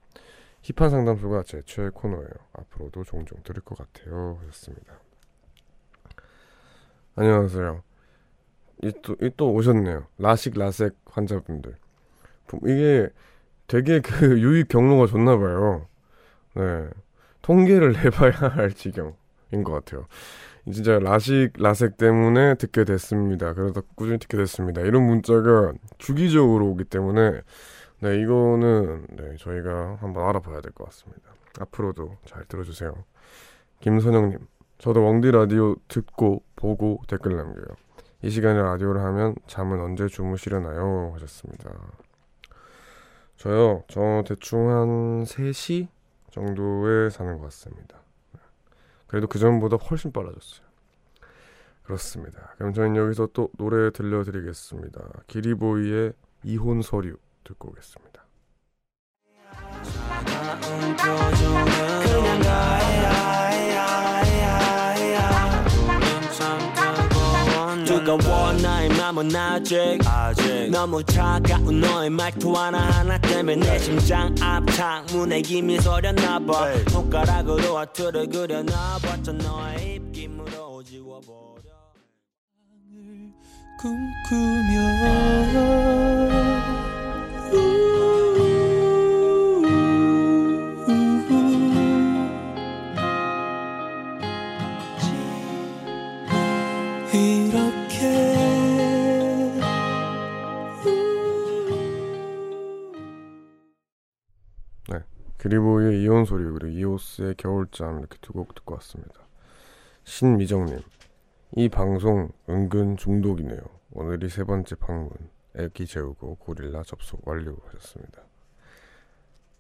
힙한 0.62 0.90
상담소가 0.90 1.44
제 1.44 1.62
최애 1.66 1.90
코너예요. 1.94 2.30
앞으로도 2.54 3.04
종종 3.04 3.42
들을 3.44 3.62
것 3.62 3.78
같아요. 3.78 4.40
하셨습니다. 4.42 5.00
안녕하세요. 7.16 7.84
이 8.84 8.92
또, 9.02 9.16
이 9.22 9.32
또 9.36 9.52
오셨네요. 9.54 10.08
라식 10.20 10.58
라섹 10.58 10.96
환자분들. 11.06 11.76
이게 12.64 13.10
되게 13.68 14.00
그 14.02 14.40
유입 14.42 14.70
경로가 14.70 15.08
좋나 15.08 15.38
봐요. 15.38 15.88
네. 16.56 16.88
통계를 17.42 17.94
내봐야 18.04 18.32
할 18.32 18.72
지경인 18.74 19.64
것 19.64 19.74
같아요. 19.74 20.06
진짜 20.72 21.00
라식 21.00 21.52
라섹 21.58 21.98
때문에 21.98 22.56
듣게 22.56 22.84
됐습니다. 22.84 23.54
그러다 23.54 23.82
꾸준히 23.96 24.20
듣게 24.20 24.36
됐습니다. 24.38 24.82
이런 24.82 25.04
문자가 25.04 25.72
주기적으로 25.98 26.68
오기 26.72 26.84
때문에 26.86 27.42
네 28.02 28.20
이거는 28.22 29.08
네 29.12 29.36
저희가 29.38 29.98
한번 30.02 30.28
알아봐야 30.28 30.60
될 30.62 30.72
것 30.74 30.86
같습니다. 30.86 31.32
앞으로도 31.60 32.18
잘 32.26 32.44
들어주세요. 32.46 32.94
김선영님, 33.80 34.40
저도 34.78 35.08
웡디 35.08 35.32
라디오 35.32 35.76
듣고 35.88 36.44
보고 36.56 37.02
댓글 37.08 37.38
남겨요. 37.38 37.66
이 38.24 38.30
시간에 38.30 38.62
라디오를 38.62 39.02
하면 39.02 39.36
잠은 39.48 39.80
언제 39.80 40.08
주무시려나요? 40.08 41.12
하셨습니다. 41.16 41.70
저요, 43.38 43.84
저 43.88 44.24
대충 44.28 44.70
한 44.70 45.24
3시 45.24 45.88
정도에 46.32 47.10
사는 47.10 47.38
것 47.38 47.44
같습니다. 47.46 48.00
그래도 49.06 49.28
그 49.28 49.40
전보다 49.40 49.78
훨씬 49.78 50.12
빨라졌어요. 50.12 50.66
그렇습니다. 51.84 52.54
그럼 52.58 52.74
저희는 52.74 52.98
여기서 52.98 53.30
또 53.34 53.50
노래 53.58 53.92
들려드리겠습니다. 53.92 55.00
기리보이의 55.28 56.14
이혼 56.44 56.82
서류 56.82 57.16
듣고 57.44 57.70
오겠습니다. 57.70 58.26
뜨거워 68.08 68.54
나의 68.54 68.88
맘은 68.88 69.36
아직 69.36 70.00
너무 70.72 71.04
차가운 71.04 71.82
너의 71.82 72.10
말투 72.10 72.56
하나하나 72.56 73.18
때문에 73.20 73.58
내 73.58 73.78
심장 73.78 74.34
앞 74.40 74.66
창문에 74.68 75.42
이미 75.46 75.78
서렸나봐. 75.78 76.86
손가락으로 76.88 77.78
하트를 77.78 78.30
그려놔봐 78.30 79.24
저 79.24 79.34
너의 79.34 79.96
입김으로 79.96 80.82
지워버려 80.84 81.64
그리보이의 105.48 106.04
이혼 106.04 106.26
소리 106.26 106.44
그리고 106.44 106.68
이오스의 106.68 107.36
겨울잠 107.36 108.00
이렇게 108.00 108.18
두 108.22 108.34
곡 108.34 108.54
듣고 108.54 108.74
왔습니다. 108.76 109.14
신미정님 110.04 110.80
이 111.56 111.70
방송 111.70 112.30
은근 112.50 112.98
중독이네요. 112.98 113.62
오늘이 113.94 114.28
세 114.28 114.44
번째 114.44 114.76
방문 114.76 115.10
애기 115.56 115.86
재우고 115.86 116.36
고릴라 116.36 116.84
접속 116.84 117.26
완료 117.26 117.56
하셨습니다. 117.66 118.22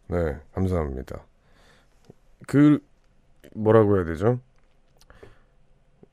네 0.07 0.38
감사합니다. 0.51 1.25
그 2.47 2.79
뭐라고 3.55 3.95
해야 3.95 4.05
되죠? 4.05 4.41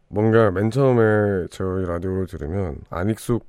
뭔가 0.06 0.52
맨 0.52 0.70
처음에 0.70 1.48
저희 1.50 1.84
라디오를 1.84 2.28
들으면 2.28 2.80
안 2.90 3.10
익숙 3.10 3.44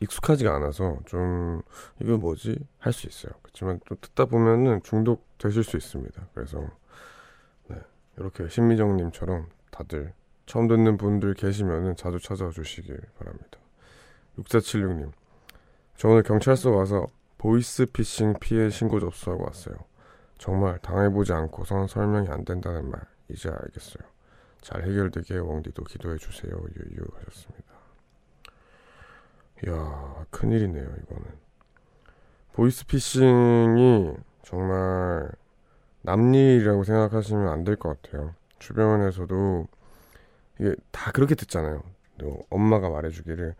익숙하지가 0.00 0.54
않아서 0.56 0.98
좀 1.06 1.62
이거 2.00 2.16
뭐지 2.16 2.58
할 2.78 2.92
수 2.92 3.06
있어요. 3.06 3.32
그렇지만 3.42 3.80
또 3.86 3.94
듣다 3.96 4.26
보면은 4.26 4.82
중독 4.82 5.26
되실 5.38 5.62
수 5.64 5.76
있습니다. 5.76 6.28
그래서 6.34 6.66
네, 7.68 7.76
이렇게 8.18 8.48
신미정님처럼 8.48 9.48
다들 9.70 10.12
처음 10.46 10.68
듣는 10.68 10.96
분들 10.96 11.34
계시면은 11.34 11.96
자주 11.96 12.18
찾아와 12.20 12.50
주시길 12.50 13.00
바랍니다. 13.18 13.58
6476님. 14.38 15.12
저 15.96 16.08
오늘 16.08 16.22
경찰서 16.22 16.70
와서 16.70 17.06
보이스피싱 17.38 18.34
피해 18.40 18.68
신고 18.70 19.00
접수하고 19.00 19.44
왔어요. 19.44 19.76
정말 20.38 20.78
당해보지 20.80 21.32
않고선 21.32 21.86
설명이 21.86 22.28
안 22.28 22.44
된다는 22.44 22.90
말 22.90 23.00
이제 23.28 23.48
알겠어요. 23.48 24.04
잘 24.60 24.82
해결되게 24.82 25.38
웡디도 25.38 25.84
기도해 25.84 26.16
주세요. 26.18 26.52
유유 26.52 27.04
하셨습니다. 27.14 27.63
이야 29.66 30.26
큰일이네요 30.30 30.84
이거는. 31.02 31.24
보이스피싱이 32.52 34.14
정말 34.42 35.30
남일이라고 36.02 36.84
생각하시면 36.84 37.48
안 37.48 37.64
될 37.64 37.76
것 37.76 38.00
같아요. 38.02 38.34
주변에서도 38.58 39.66
이게 40.60 40.74
다 40.92 41.10
그렇게 41.12 41.34
듣잖아요. 41.34 41.82
또 42.18 42.42
엄마가 42.50 42.90
말해주기를 42.90 43.54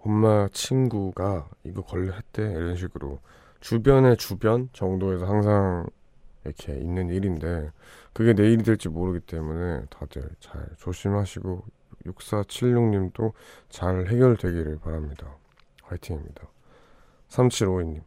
엄마 0.00 0.48
친구가 0.52 1.48
이거 1.64 1.82
걸려 1.82 2.12
했대 2.12 2.42
이런 2.42 2.76
식으로 2.76 3.20
주변의 3.60 4.16
주변 4.16 4.68
정도에서 4.72 5.26
항상 5.26 5.86
이렇게 6.44 6.74
있는 6.78 7.08
일인데 7.10 7.72
그게 8.12 8.32
내일이 8.32 8.62
될지 8.62 8.88
모르기 8.88 9.20
때문에 9.26 9.84
다들 9.90 10.30
잘 10.40 10.66
조심하시고 10.78 11.64
6476님도 12.12 13.32
잘 13.68 14.06
해결되기를 14.06 14.78
바랍니다. 14.80 15.34
화이팅입니다. 15.82 16.48
3752님 17.28 18.02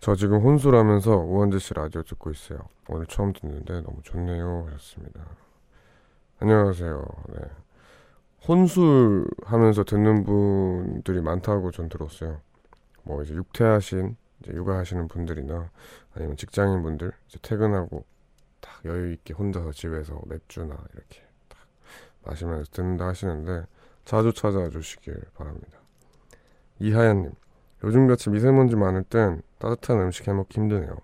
저 0.00 0.14
지금 0.14 0.40
혼술하면서 0.40 1.10
우원재 1.14 1.58
씨 1.58 1.74
라디오 1.74 2.02
듣고 2.02 2.30
있어요. 2.30 2.60
오늘 2.88 3.06
처음 3.06 3.32
듣는데 3.32 3.82
너무 3.82 4.00
좋네요 4.02 4.66
하셨습니다. 4.68 5.20
안녕하세요. 6.38 7.04
네. 7.28 7.40
혼술 8.48 9.26
하면서 9.44 9.84
듣는 9.84 10.24
분들이 10.24 11.20
많다고 11.20 11.70
전 11.70 11.90
들었어요. 11.90 12.40
뭐 13.02 13.22
이제 13.22 13.34
육퇴하신 13.34 14.16
이제 14.40 14.52
육아하시는 14.52 15.08
분들이나 15.08 15.70
아니면 16.14 16.36
직장인 16.36 16.82
분들 16.82 17.12
이제 17.28 17.38
퇴근하고 17.42 18.04
딱 18.60 18.82
여유 18.86 19.12
있게 19.12 19.34
혼자서 19.34 19.72
집에서 19.72 20.20
맥주나 20.26 20.76
이렇게 20.94 21.20
딱 21.20 21.29
마시면서 22.24 22.70
듣는다 22.72 23.06
하시는데 23.06 23.66
자주 24.04 24.32
찾아와 24.32 24.68
주시길 24.70 25.20
바랍니다. 25.34 25.78
이하연님 26.78 27.32
요즘같이 27.84 28.30
미세먼지 28.30 28.76
많을 28.76 29.04
땐 29.04 29.42
따뜻한 29.58 30.00
음식 30.00 30.26
해먹기 30.28 30.60
힘드네요. 30.60 30.96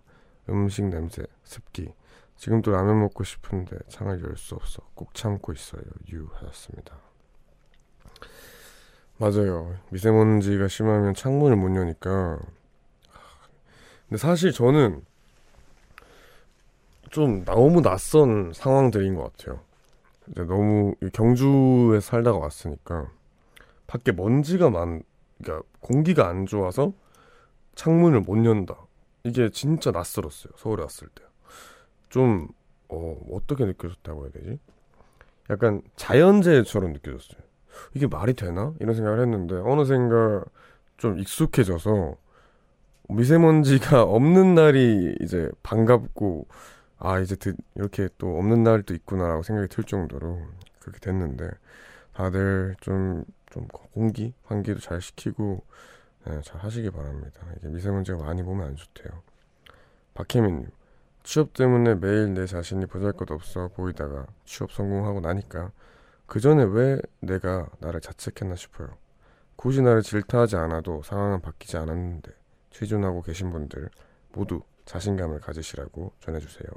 음식 0.48 0.84
냄새, 0.84 1.22
습기. 1.44 1.92
지금도 2.36 2.70
라면 2.70 3.00
먹고 3.00 3.24
싶은데 3.24 3.76
창을 3.88 4.22
열 4.22 4.36
수 4.36 4.54
없어. 4.54 4.82
꼭 4.94 5.14
참고 5.14 5.52
있어요. 5.52 5.82
유 6.12 6.28
하셨습니다. 6.34 6.98
맞아요. 9.18 9.74
미세먼지가 9.90 10.68
심하면 10.68 11.14
창문을 11.14 11.56
못 11.56 11.74
여니까. 11.74 12.38
근데 14.08 14.18
사실 14.18 14.52
저는 14.52 15.02
좀 17.10 17.44
너무 17.44 17.80
낯선 17.80 18.52
상황들인 18.52 19.14
것 19.14 19.34
같아요. 19.36 19.60
이제 20.30 20.44
너무 20.44 20.94
이 21.02 21.10
경주에 21.10 22.00
살다가 22.00 22.38
왔으니까 22.38 23.10
밖에 23.86 24.12
먼지가 24.12 24.70
많, 24.70 25.02
그러니까 25.42 25.66
공기가 25.80 26.28
안 26.28 26.46
좋아서 26.46 26.92
창문을 27.74 28.22
못 28.22 28.44
연다. 28.44 28.76
이게 29.24 29.50
진짜 29.50 29.90
낯설었어요. 29.90 30.52
서울에 30.56 30.82
왔을 30.82 31.08
때. 31.08 31.22
좀 32.08 32.48
어, 32.88 33.16
어떻게 33.32 33.64
느껴졌다고 33.64 34.24
해야 34.24 34.30
되지? 34.32 34.58
약간 35.50 35.82
자연재해처럼 35.96 36.92
느껴졌어요. 36.92 37.40
이게 37.94 38.06
말이 38.06 38.34
되나? 38.34 38.72
이런 38.80 38.94
생각을 38.94 39.20
했는데 39.20 39.56
어느샌가 39.56 40.44
좀 40.96 41.18
익숙해져서 41.18 42.16
미세먼지가 43.08 44.02
없는 44.02 44.54
날이 44.54 45.14
이제 45.20 45.50
반갑고 45.62 46.46
아 46.98 47.18
이제 47.20 47.36
드, 47.36 47.54
이렇게 47.74 48.08
또 48.18 48.38
없는 48.38 48.62
날도 48.62 48.94
있구나라고 48.94 49.42
생각이 49.42 49.68
들 49.68 49.84
정도로 49.84 50.40
그렇게 50.80 50.98
됐는데 51.00 51.50
다들 52.12 52.76
좀 52.80 53.24
좀 53.56 53.66
공기 53.68 54.34
환기도 54.44 54.80
잘 54.80 55.00
시키고 55.00 55.62
네, 56.26 56.40
잘 56.42 56.60
하시기 56.60 56.90
바랍니다. 56.90 57.40
이게 57.56 57.68
미세먼지가 57.68 58.18
많이 58.18 58.42
보면 58.42 58.68
안 58.68 58.76
좋대요. 58.76 59.22
박혜민님 60.14 60.70
취업 61.22 61.54
때문에 61.54 61.94
매일 61.94 62.34
내 62.34 62.46
자신이 62.46 62.86
보잘것 62.86 63.30
없어 63.30 63.68
보이다가 63.68 64.26
취업 64.44 64.72
성공하고 64.72 65.20
나니까 65.20 65.70
그 66.26 66.40
전에 66.40 66.64
왜 66.64 67.00
내가 67.20 67.68
나를 67.78 68.00
자책했나 68.00 68.56
싶어요. 68.56 68.88
굳이 69.56 69.80
나를 69.80 70.02
질타하지 70.02 70.56
않아도 70.56 71.02
상황은 71.02 71.40
바뀌지 71.40 71.76
않았는데 71.78 72.30
취준하고 72.70 73.22
계신 73.22 73.52
분들 73.52 73.88
모두 74.32 74.60
자신감을 74.86 75.40
가지시라고 75.40 76.12
전해주세요. 76.20 76.68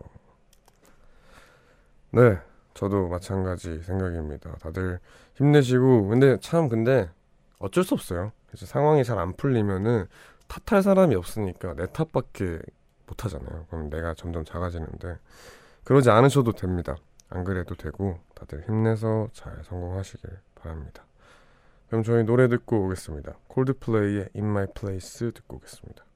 네, 2.12 2.40
저도 2.74 3.08
마찬가지 3.08 3.82
생각입니다. 3.84 4.56
다들 4.58 5.00
힘내시고 5.36 6.08
근데 6.08 6.38
참 6.40 6.68
근데 6.68 7.10
어쩔 7.60 7.84
수 7.84 7.94
없어요. 7.94 8.32
이제 8.54 8.66
상황이 8.66 9.04
잘 9.04 9.20
안 9.20 9.34
풀리면은 9.34 10.08
탓할 10.48 10.82
사람이 10.82 11.16
없으니까 11.16 11.76
내 11.76 11.86
탓밖에 11.86 12.60
못 13.06 13.26
하잖아요. 13.26 13.66
그럼 13.70 13.90
내가 13.90 14.14
점점 14.16 14.44
작아지는데 14.44 15.18
그러지 15.84 16.10
않으셔도 16.10 16.54
됩니다. 16.54 16.96
안 17.30 17.44
그래도 17.44 17.76
되고 17.76 18.20
다들 18.34 18.66
힘내서 18.68 19.30
잘 19.34 19.64
성공하시길 19.64 20.30
바랍니다. 20.56 21.06
그럼 21.90 22.04
저희 22.04 22.24
노래 22.24 22.48
듣고 22.48 22.86
오겠습니다. 22.86 23.34
콜드플레이의 23.48 24.30
In 24.36 24.46
My 24.46 24.68
Place 24.74 25.32
듣고 25.32 25.58
오겠습니다. 25.58 26.09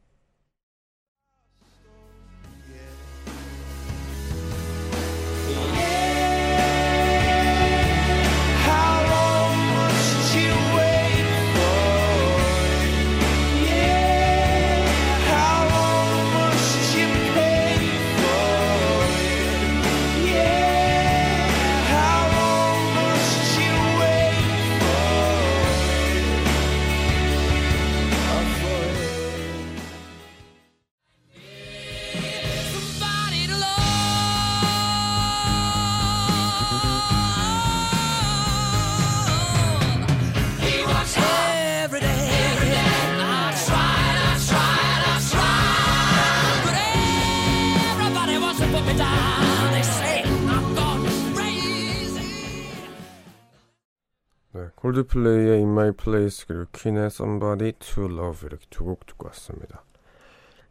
콜드플레이의 54.84 55.60
In 55.60 55.70
My 55.70 55.94
Place 55.94 56.46
그리고 56.46 56.66
퀸의 56.74 57.06
Somebody 57.06 57.72
to 57.80 58.06
Love 58.06 58.46
이렇게 58.46 58.66
두 58.70 58.84
곡 58.84 59.06
듣고 59.06 59.28
왔습니다. 59.28 59.82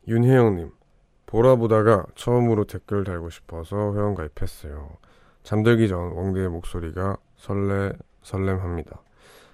윤혜영님 0.07 0.71
보라 1.25 1.57
보다가 1.57 2.05
처음으로 2.15 2.65
댓글 2.67 3.05
달고 3.05 3.31
싶어서 3.31 3.95
회원 3.95 4.15
가입했어요. 4.15 4.99
잠들기 5.45 5.89
전 5.89 6.13
왕대의 6.13 6.51
목소리가 6.51 7.17
설레 7.37 7.95
설렘합니다. 8.23 9.01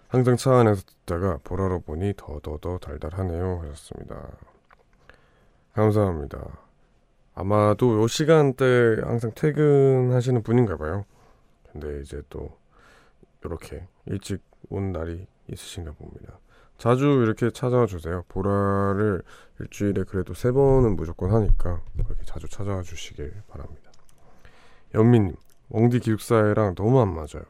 항상 0.08 0.36
차 0.36 0.58
안에서 0.58 0.82
듣다가 0.82 1.38
보라로 1.44 1.80
보니 1.80 2.14
더더더 2.16 2.78
달달하네요 2.78 3.60
하셨습니다. 3.62 4.28
감사합니다. 5.74 6.58
아마도 7.36 8.02
요 8.02 8.08
시간대 8.08 8.96
항상 9.04 9.30
퇴근하시는 9.36 10.42
분인가 10.42 10.76
봐요. 10.76 11.04
근데 11.70 12.00
이제 12.00 12.22
또 12.28 12.56
이렇게 13.44 13.86
일찍 14.06 14.47
온 14.68 14.92
날이 14.92 15.26
있으신가 15.48 15.92
봅니다. 15.92 16.38
자주 16.78 17.06
이렇게 17.22 17.50
찾아와 17.50 17.86
주세요. 17.86 18.24
보라를 18.28 19.22
일주일에 19.60 20.04
그래도 20.04 20.34
세 20.34 20.52
번은 20.52 20.94
무조건 20.94 21.32
하니까 21.32 21.82
그렇게 22.04 22.24
자주 22.24 22.48
찾아와 22.48 22.82
주시길 22.82 23.42
바랍니다. 23.48 23.90
연민님, 24.94 25.34
웡디 25.70 26.00
기숙사애랑 26.00 26.76
너무 26.76 27.00
안 27.00 27.12
맞아요. 27.14 27.44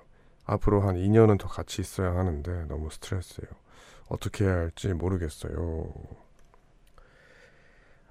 앞으로 0.45 0.81
한 0.81 0.97
2년은 0.97 1.39
더 1.39 1.47
같이 1.47 1.83
있어야 1.83 2.17
하는데 2.17 2.65
너무 2.65 2.89
스트레스예요. 2.91 3.51
어떻게 4.09 4.45
해야 4.47 4.55
할지 4.55 4.95
모르겠어요. 4.95 5.93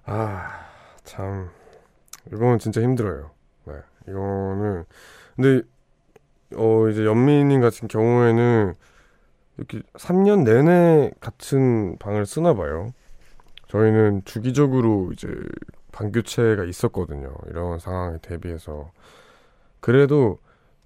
아, 0.05 0.65
참 1.03 1.49
이거는 2.27 2.59
진짜 2.59 2.81
힘들어요. 2.81 3.31
네, 3.65 3.73
이거는 4.07 4.85
근데 5.35 5.67
어 6.55 6.87
이제 6.89 7.05
연민님 7.05 7.61
같은 7.61 7.87
경우에는 7.87 8.73
이렇게 9.57 9.81
3년 9.93 10.43
내내 10.43 11.11
같은 11.19 11.97
방을 11.97 12.25
쓰나 12.25 12.53
봐요. 12.53 12.93
저희는 13.67 14.23
주기적으로 14.25 15.11
이제 15.11 15.27
방 15.91 16.11
교체가 16.11 16.63
있었거든요. 16.63 17.33
이런 17.47 17.79
상황에 17.79 18.17
대비해서 18.21 18.91
그래도 19.79 20.39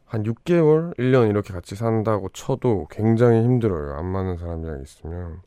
한 0.06 0.24
6개월, 0.24 0.98
1년 0.98 1.30
이렇게 1.30 1.54
같이 1.54 1.76
산다고 1.76 2.30
쳐도 2.30 2.88
굉장히 2.90 3.44
힘들어요. 3.44 3.96
안 3.96 4.06
맞는 4.06 4.38
사람이랑 4.38 4.82
있으면. 4.82 5.42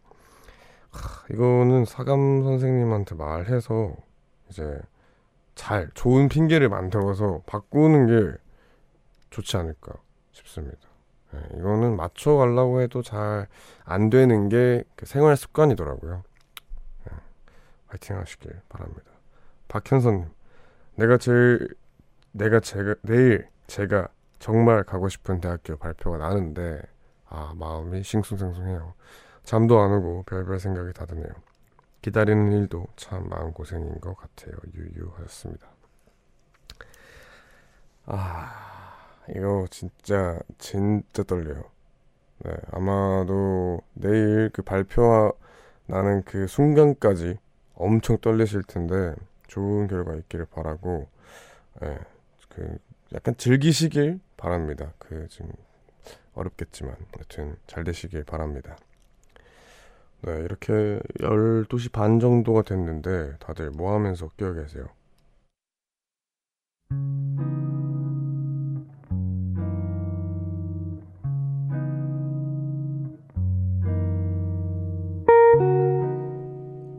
하, 0.90 1.26
이거는 1.30 1.84
사감 1.84 2.42
선생님한테 2.44 3.14
말해서 3.16 3.94
이제 4.48 4.80
잘 5.54 5.90
좋은 5.94 6.28
핑계를 6.28 6.68
만들어서 6.68 7.42
바꾸는 7.46 8.06
게 8.06 8.38
좋지 9.30 9.56
않을까 9.56 9.92
싶습니다. 10.34 10.78
네, 11.32 11.40
이거는 11.58 11.96
맞춰가려고 11.96 12.80
해도 12.80 13.02
잘 13.02 13.48
안 13.84 14.10
되는 14.10 14.48
게 14.48 14.84
그 14.96 15.06
생활 15.06 15.36
습관이더라고요. 15.36 16.22
네, 17.04 17.12
화이팅 17.88 18.16
하시길 18.18 18.60
바랍니다. 18.68 19.10
박현선님, 19.68 20.28
내가 20.96 21.18
제일 21.18 21.74
내가 22.32 22.60
제가 22.60 22.94
내일 23.02 23.48
제가 23.66 24.08
정말 24.38 24.84
가고 24.84 25.08
싶은 25.08 25.40
대학교 25.40 25.76
발표가 25.76 26.18
나는데 26.18 26.82
아 27.26 27.52
마음이 27.56 28.02
싱숭생숭해요. 28.02 28.94
잠도 29.44 29.80
안 29.80 29.92
오고 29.92 30.24
별별 30.24 30.58
생각이 30.60 30.92
다 30.92 31.06
드네요. 31.06 31.28
기다리는 32.02 32.52
일도 32.52 32.86
참 32.96 33.28
마음고생인 33.28 34.00
것 34.00 34.14
같아요. 34.16 34.54
유유하셨습니다. 34.74 35.66
아, 38.06 38.73
이거 39.30 39.66
진짜, 39.70 40.38
진짜 40.58 41.22
떨려요. 41.22 41.64
네, 42.44 42.52
아마도 42.72 43.80
내일 43.94 44.50
그 44.52 44.62
발표 44.62 45.32
나는 45.86 46.22
그 46.24 46.46
순간까지 46.46 47.38
엄청 47.74 48.18
떨리실 48.18 48.62
텐데, 48.64 49.14
좋은 49.46 49.86
결과 49.86 50.14
있기를 50.14 50.46
바라고, 50.46 51.08
네, 51.80 51.98
그, 52.48 52.78
약간 53.14 53.36
즐기시길 53.36 54.20
바랍니다. 54.36 54.92
그, 54.98 55.26
지금, 55.28 55.50
어렵겠지만, 56.34 56.96
여튼, 57.18 57.56
잘 57.66 57.84
되시길 57.84 58.24
바랍니다. 58.24 58.76
네, 60.22 60.40
이렇게 60.40 61.00
12시 61.20 61.92
반 61.92 62.18
정도가 62.18 62.62
됐는데 62.62 63.36
다들 63.40 63.70
뭐 63.70 63.92
하면서 63.92 64.30
끼어 64.38 64.54
계세요? 64.54 64.88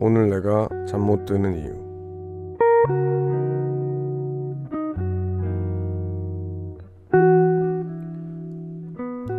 오늘 0.06 0.30
내가 0.30 0.68
잠 0.86 1.00
못 1.00 1.24
드는 1.24 1.58
이유. 1.58 1.72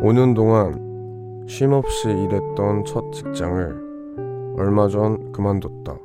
오년 0.01 0.34
동안 0.34 1.45
쉼 1.47 1.72
없이 1.74 2.09
일했던 2.09 2.84
첫 2.86 3.11
직장을 3.13 4.55
얼마 4.57 4.89
전 4.89 5.32
그만뒀다. 5.32 5.97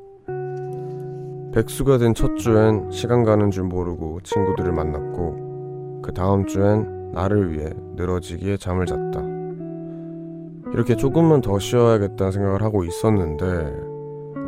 백수가 1.53 1.99
된 1.99 2.15
첫 2.15 2.37
주엔 2.37 2.89
시간 2.93 3.25
가는 3.25 3.51
줄 3.51 3.65
모르고 3.65 4.21
친구들을 4.23 4.71
만났고 4.71 6.01
그 6.03 6.13
다음 6.15 6.47
주엔 6.47 7.11
나를 7.13 7.53
위해 7.53 7.71
늘어지기에 7.97 8.59
잠을 8.59 8.87
잤다. 8.87 9.21
이렇게 10.73 10.95
조금만 10.95 11.41
더 11.41 11.59
쉬어야겠다는 11.59 12.31
생각을 12.31 12.63
하고 12.63 12.85
있었는데 12.85 13.91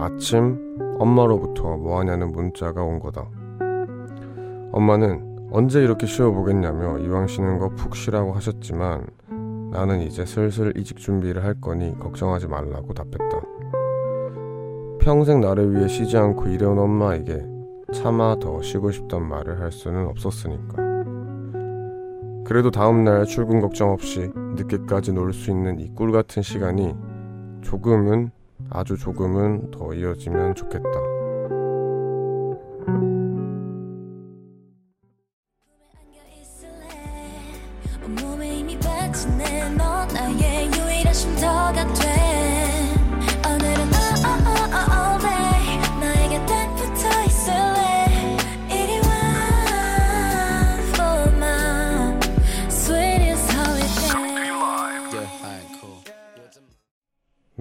아침 0.01 0.59
엄마로부터 0.99 1.77
뭐하냐는 1.77 2.33
문자가 2.33 2.83
온 2.83 2.99
거다. 3.01 3.29
엄마는 4.73 5.49
언제 5.53 5.83
이렇게 5.83 6.07
쉬어보겠냐며 6.07 6.99
이왕 6.99 7.27
쉬는 7.27 7.59
거 7.59 7.69
푹 7.71 7.95
쉬라고 7.95 8.33
하셨지만 8.33 9.07
나는 9.73 10.01
이제 10.01 10.25
슬슬 10.25 10.77
이직 10.77 10.99
준비를 10.99 11.45
할 11.45 11.55
거니 11.61 11.99
걱정하지 11.99 12.49
말라고 12.49 12.93
답했다. 12.93 13.41
평생 15.01 15.41
나를 15.41 15.75
위해 15.75 15.87
쉬지 15.89 16.17
않고 16.17 16.49
일해온 16.49 16.79
엄마에게 16.79 17.47
차마 17.93 18.37
더 18.39 18.63
쉬고 18.63 18.91
싶단 18.91 19.29
말을 19.29 19.61
할 19.61 19.71
수는 19.71 20.07
없었으니까. 20.07 20.83
그래도 22.45 22.71
다음날 22.71 23.25
출근 23.27 23.61
걱정 23.61 23.91
없이 23.91 24.31
늦게까지 24.57 25.13
놀 25.13 25.33
수 25.33 25.51
있는 25.51 25.79
이 25.81 25.95
꿀 25.95 26.11
같은 26.13 26.43
시간이 26.43 26.95
조금은, 27.63 28.31
아주 28.71 28.97
조금은 28.97 29.71
더 29.71 29.95
이어지면 29.95 30.55
좋겠다. 30.55 31.25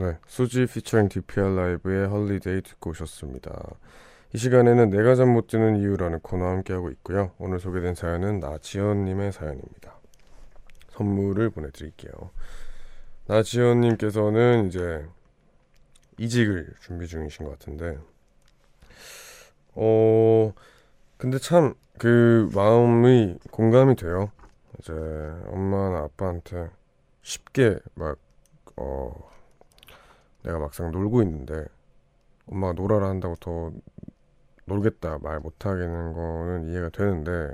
네, 0.03 0.17
수지 0.27 0.65
피처링 0.65 1.07
DPR 1.07 1.55
라이브의 1.55 2.07
헐리데이 2.09 2.61
듣고 2.61 2.89
오셨습니다. 2.89 3.51
이 4.33 4.37
시간에는 4.37 4.89
내가 4.89 5.15
잠 5.15 5.29
못 5.29 5.47
드는 5.47 5.77
이유라는 5.77 6.19
코너 6.19 6.45
함께하고 6.45 6.89
있고요. 6.89 7.31
오늘 7.37 7.59
소개된 7.61 7.95
사연은 7.95 8.41
나지연님의 8.41 9.31
사연입니다. 9.31 9.95
선물을 10.91 11.51
보내드릴게요. 11.51 12.11
나지연님께서는 13.27 14.67
이제 14.67 15.05
이직을 16.17 16.73
준비 16.81 17.07
중이신 17.07 17.45
것 17.45 17.57
같은데, 17.57 17.97
어, 19.75 20.51
근데 21.17 21.37
참 21.37 21.75
그 21.99 22.49
마음이 22.53 23.37
공감이 23.51 23.95
돼요. 23.95 24.31
이제 24.79 24.91
엄마나 24.91 25.99
아빠한테 25.99 26.69
쉽게 27.21 27.77
막, 27.95 28.17
어, 28.75 29.31
내가 30.43 30.59
막상 30.59 30.91
놀고 30.91 31.21
있는데 31.23 31.65
엄마가 32.47 32.73
놀아라 32.73 33.09
한다고 33.09 33.35
더 33.35 33.71
놀겠다 34.65 35.19
말 35.21 35.39
못하겠는 35.39 36.13
거는 36.13 36.69
이해가 36.69 36.89
되는데 36.89 37.53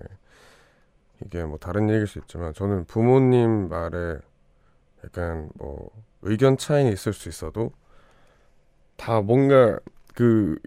이게 1.25 1.43
뭐 1.43 1.57
다른 1.57 1.89
얘기일 1.89 2.07
수 2.07 2.19
있지만 2.19 2.53
저는 2.53 2.85
부모님 2.85 3.69
말에 3.69 4.17
약간 5.03 5.49
뭐 5.55 5.89
의견 6.21 6.57
차이는 6.57 6.91
있을 6.91 7.13
수 7.13 7.29
있어도 7.29 7.71
다 8.95 9.21
뭔가 9.21 9.79
그 10.13 10.57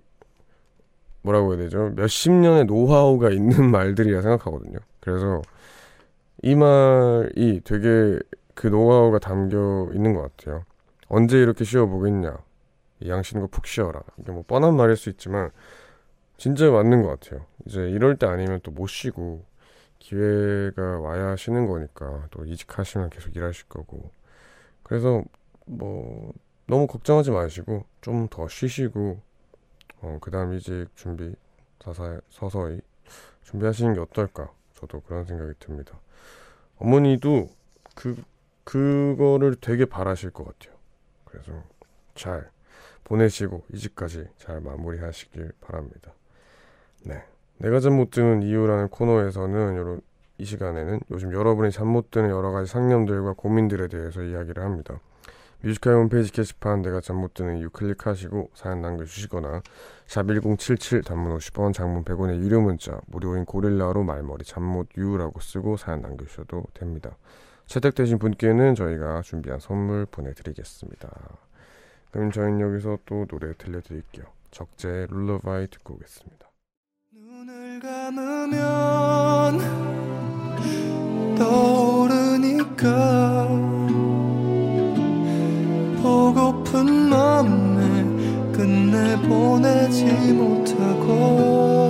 뭐라고 1.23 1.53
해야 1.53 1.63
되죠? 1.63 1.91
몇십 1.95 2.33
년의 2.33 2.65
노하우가 2.65 3.31
있는 3.31 3.71
말들이라 3.71 4.23
생각하거든요. 4.23 4.79
그래서 5.01 5.43
이 6.43 6.55
말이 6.55 7.61
되게 7.65 8.19
그 8.55 8.67
노하우가 8.67 9.19
담겨 9.19 9.89
있는 9.95 10.15
것 10.15 10.37
같아요 10.37 10.65
언제 11.13 11.39
이렇게 11.39 11.65
쉬어보겠냐. 11.65 12.39
양 13.09 13.23
쉬는 13.23 13.43
거푹 13.43 13.67
쉬어라. 13.67 14.03
이게 14.19 14.33
뭐 14.33 14.45
뻔한 14.49 14.77
말일 14.77 14.97
수 14.97 15.11
있지만 15.11 15.51
진짜 16.39 16.71
맞는 16.71 17.03
것 17.03 17.21
같아요. 17.21 17.47
이제 17.67 17.81
이럴 17.91 18.17
때 18.17 18.27
아니면 18.27 18.61
또 18.63 18.73
못 18.73 18.89
쉬고 18.89 19.45
기회가 20.01 21.01
와야 21.01 21.37
쉬는 21.37 21.67
거니까 21.69 22.27
또 22.33 22.45
이직하시면 22.47 23.11
계속 23.11 23.37
일하실 23.37 23.69
거고 23.69 24.11
그래서 24.85 25.25
뭐 25.67 26.33
너무 26.67 26.87
걱정하지 26.89 27.33
마시고 27.33 27.85
좀 28.03 28.29
더 28.31 28.49
쉬시고 28.49 29.21
어, 30.03 30.19
그다음 30.21 30.55
이직 30.55 30.89
준비 30.97 31.35
서서히, 31.83 32.19
서서히 32.31 32.81
준비하시는 33.45 33.95
게 33.95 34.01
어떨까 34.01 34.51
저도 34.75 35.01
그런 35.03 35.25
생각이 35.27 35.55
듭니다. 35.61 35.99
어머니도 36.79 37.49
그 37.97 38.17
그거를 38.65 39.57
되게 39.61 39.85
바라실 39.87 40.31
것 40.31 40.45
같아요. 40.47 40.72
그래서 41.33 41.53
잘 42.15 42.51
보내시고 43.05 43.65
이직까지 43.73 44.29
잘 44.37 44.61
마무리하시길 44.61 45.53
바랍니다. 45.61 46.13
네. 47.05 47.25
내가 47.59 47.81
잠 47.81 47.95
못 47.95 48.11
드는 48.11 48.43
이유라는 48.43 48.89
코너에서는 48.89 49.77
여러, 49.77 49.99
이 50.39 50.45
시간에는 50.45 51.01
요즘 51.11 51.33
여러분이 51.33 51.73
잠 51.73 51.89
못 51.89 52.11
드는 52.11 52.31
여러 52.31 52.51
가지 52.53 52.71
상념들과 52.71 53.33
고민들에 53.35 53.89
대해서 53.89 54.23
이야기를 54.23 54.63
합니다. 54.63 55.01
뮤지컬 55.63 55.95
홈페이지 55.95 56.33
게시판 56.33 56.83
내가 56.83 57.01
잠 57.01 57.17
못 57.17 57.35
드는 57.35 57.59
이유 57.59 57.71
클릭하시고 57.71 58.51
사연 58.55 58.83
남겨주시거나 58.83 59.63
샵 60.07 60.27
1077 60.27 61.03
단문 61.03 61.37
50원 61.39 61.73
장문 61.73 62.05
100원의 62.05 62.41
유료 62.41 62.61
문자 62.61 63.01
무료인 63.07 63.45
고릴라로 63.45 64.03
말머리 64.03 64.45
잠 64.45 64.63
못 64.65 64.89
유라고 64.97 65.41
쓰고 65.41 65.77
사연 65.77 66.03
남겨주셔도 66.03 66.65
됩니다. 66.75 67.17
채택되신 67.67 68.19
분께는 68.19 68.75
저희가 68.75 69.23
준비한 69.23 69.61
선물 69.61 70.07
보내드리겠습니다. 70.07 71.09
그럼 72.11 72.31
저희는 72.31 72.61
여기서 72.61 72.99
또 73.07 73.25
노래 73.27 73.55
들려드릴게요. 73.57 74.27
적재의 74.51 75.07
룰러바이 75.11 75.69
듣고 75.69 75.95
오겠습니다. 75.95 76.51
눈을 77.11 77.81
감으면 77.81 79.59
떠오르니까 81.39 83.49
보고픈 86.03 87.09
맘에 87.09 88.53
끝내 88.53 89.17
보내지 89.23 90.05
못하고 90.35 91.82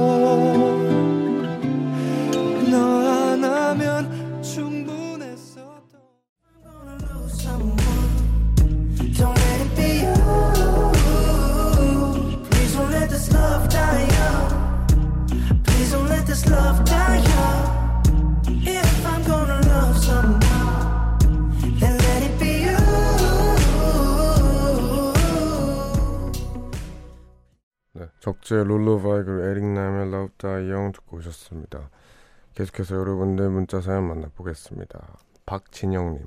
네, 28.53 28.59
적재 28.59 28.65
롤러바이 28.65 29.25
그리고 29.25 29.45
에릭남의 29.47 30.29
다이영 30.37 30.93
듣고 30.93 31.17
오셨습니다. 31.17 31.89
계속해서 32.55 32.97
여러분들 32.97 33.49
문자 33.49 33.81
사연 33.81 34.07
만나보겠습니다. 34.07 35.17
박진영님 35.47 36.27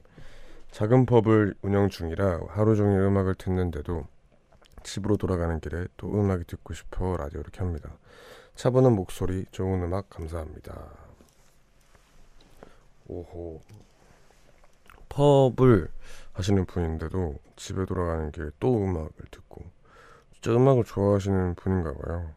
작은 0.71 1.05
펍을 1.05 1.53
운영 1.61 1.87
중이라 1.87 2.39
하루 2.49 2.75
종일 2.75 3.01
음악을 3.01 3.35
듣는데도 3.35 4.07
집으로 4.81 5.17
돌아가는 5.17 5.59
길에 5.59 5.85
또 5.97 6.07
음악이 6.07 6.45
듣고 6.45 6.73
싶어 6.73 7.15
라디오를 7.15 7.51
켭니다. 7.51 7.95
차분한 8.55 8.93
목소리, 8.93 9.45
좋은 9.51 9.83
음악 9.83 10.09
감사합니다. 10.09 10.73
오호 13.07 13.61
펍을 15.09 15.89
하시는 16.33 16.65
분인데도 16.65 17.35
집에 17.55 17.85
돌아가는 17.85 18.31
길에 18.31 18.49
또 18.59 18.83
음악을 18.83 19.11
듣고 19.29 19.74
진짜 20.41 20.55
음악을 20.55 20.83
좋아하시는 20.83 21.55
분인가 21.55 21.93
봐요. 21.93 22.33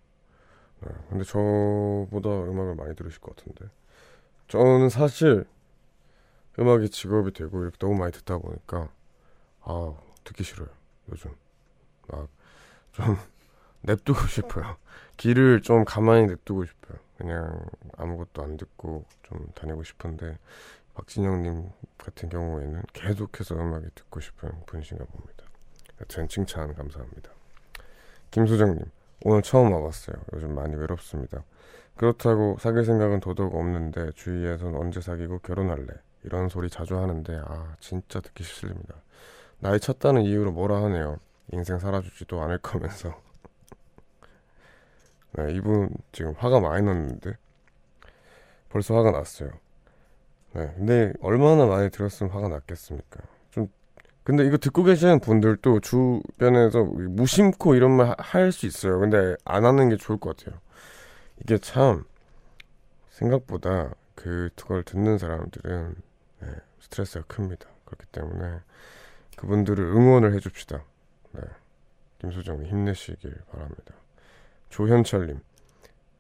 네, 0.81 0.89
근데 1.11 1.25
저보다 1.25 2.31
음악을 2.31 2.75
많이 2.77 2.95
들으실 2.95 3.21
것 3.21 3.37
같은데. 3.37 3.67
저는 4.49 4.89
사실 4.89 5.45
음악이 6.59 6.91
직업이 6.91 7.33
되고 7.33 7.63
이렇게 7.63 7.77
너무 7.79 7.97
많이 7.97 8.13
듣다 8.13 8.39
보니까 8.39 8.89
아 9.63 9.95
듣기 10.25 10.45
싫어요. 10.45 10.69
요즘 11.11 11.35
막 12.09 12.29
좀 12.99 13.17
냅두고 13.83 14.27
싶어요. 14.27 14.77
길을 15.17 15.63
좀 15.63 15.85
가만히 15.85 16.27
냅두고 16.27 16.65
싶어요. 16.65 16.99
그냥 17.17 17.65
아무것도 17.97 18.43
안 18.43 18.57
듣고 18.57 19.05
좀 19.23 19.47
다니고 19.55 19.85
싶은데 19.85 20.39
박진영님 20.95 21.71
같은 21.97 22.29
경우에는 22.29 22.83
계속해서 22.93 23.55
음악이 23.55 23.87
듣고 23.95 24.21
싶은 24.21 24.51
분이신가 24.67 25.05
봅니다. 25.05 25.45
여튼 26.01 26.29
칭찬 26.29 26.75
감사합니다. 26.75 27.31
김수정님, 28.31 28.85
오늘 29.25 29.43
처음 29.43 29.73
와봤어요. 29.73 30.17
요즘 30.35 30.55
많이 30.55 30.75
외롭습니다. 30.77 31.43
그렇다고 31.97 32.57
사귈 32.61 32.85
생각은 32.85 33.21
더더욱 33.21 33.55
없는데 33.55 34.13
주위에선 34.15 34.77
언제 34.77 35.01
사귀고 35.01 35.41
결혼할래? 35.41 35.89
이런 36.25 36.49
소리 36.49 36.69
자주 36.71 36.97
하는데 36.99 37.41
아 37.45 37.75
진짜 37.81 38.21
듣기 38.21 38.45
싫습니다. 38.45 38.95
나이 39.59 39.81
찼다는 39.81 40.23
이유로 40.23 40.53
뭐라 40.53 40.83
하네요. 40.85 41.19
인생 41.53 41.79
살아주지도 41.79 42.41
않을 42.43 42.59
거면서. 42.63 43.21
네, 45.33 45.53
이분 45.53 45.91
지금 46.13 46.35
화가 46.37 46.61
많이 46.61 46.85
났는데 46.85 47.37
벌써 48.69 48.95
화가 48.95 49.11
났어요. 49.11 49.51
네, 50.53 50.73
근데 50.77 51.13
얼마나 51.21 51.67
많이 51.67 51.91
들었으면 51.91 52.33
화가 52.33 52.49
났겠습니까? 52.49 53.21
좀 54.29 54.37
근데 54.37 54.47
이거 54.47 54.59
듣고 54.59 54.83
계시는 54.85 55.21
분들도 55.21 55.81
주변에서 55.81 56.85
무심코 56.85 57.75
이런 57.75 57.93
말 57.93 58.15
할 58.19 58.53
수 58.53 58.67
있어요. 58.67 59.01
근데 59.01 59.35
안 59.45 59.65
하는 59.65 59.89
게 59.89 59.97
좋을 59.97 60.19
것 60.19 60.37
같아요. 60.37 60.61
이게 61.41 61.57
참 61.57 62.05
생각보다 63.11 63.95
그걸 64.15 64.83
듣는 64.83 65.17
사람들은 65.17 65.95
네, 66.43 66.49
스트레스가 66.81 67.25
큽니다. 67.27 67.67
그렇기 67.87 68.05
때문에 68.13 68.61
그분들을 69.37 69.83
응원을 69.83 70.35
해줍시다. 70.35 70.83
네, 71.33 71.41
김소정님 72.19 72.67
힘내시길 72.67 73.35
바랍니다. 73.51 73.95
조현철님 74.69 75.41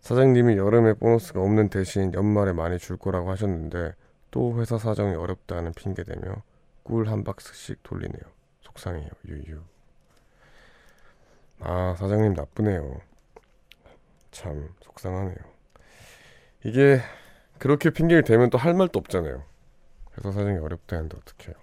사장님이 0.01 0.57
여름에 0.57 0.95
보너스가 0.95 1.41
없는 1.41 1.69
대신 1.69 2.15
연말에 2.15 2.53
많이 2.53 2.79
줄 2.79 2.97
거라고 2.97 3.31
하셨는데 3.31 3.95
또 4.31 4.59
회사 4.59 4.79
사정이 4.79 5.15
어렵다는 5.15 5.73
핑계 5.75 6.05
대며 6.05 6.43
꿀 6.89 7.09
한 7.09 7.23
박스씩 7.23 7.83
돌리네요. 7.83 8.23
속상해요. 8.63 9.11
유유. 9.27 9.61
아 11.61 11.95
사장님 11.99 12.33
나쁘네요. 12.35 13.01
참 14.31 14.73
속상하네요. 14.83 15.37
이게 16.65 17.01
그렇게 17.59 17.91
핑계를 17.91 18.25
대면 18.25 18.49
또 18.51 18.59
할 18.59 18.73
말도 18.75 18.99
없잖아요. 18.99 19.45
회사 20.17 20.33
사정이 20.33 20.59
어렵다 20.59 20.97
했는데 20.97 21.17
어떡해요. 21.19 21.55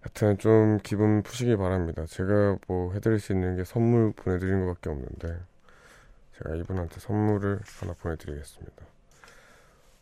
하여튼 0.00 0.38
좀 0.38 0.78
기분 0.82 1.22
푸시기 1.22 1.56
바랍니다. 1.56 2.04
제가 2.06 2.58
뭐 2.68 2.92
해드릴 2.92 3.18
수 3.20 3.32
있는 3.32 3.56
게 3.56 3.64
선물 3.64 4.12
보내드리는 4.12 4.66
것밖에 4.66 4.90
없는데 4.90 5.40
제가 6.38 6.54
이분한테 6.56 7.00
선물을 7.00 7.60
하나 7.80 7.94
보내드리겠습니다. 7.94 8.86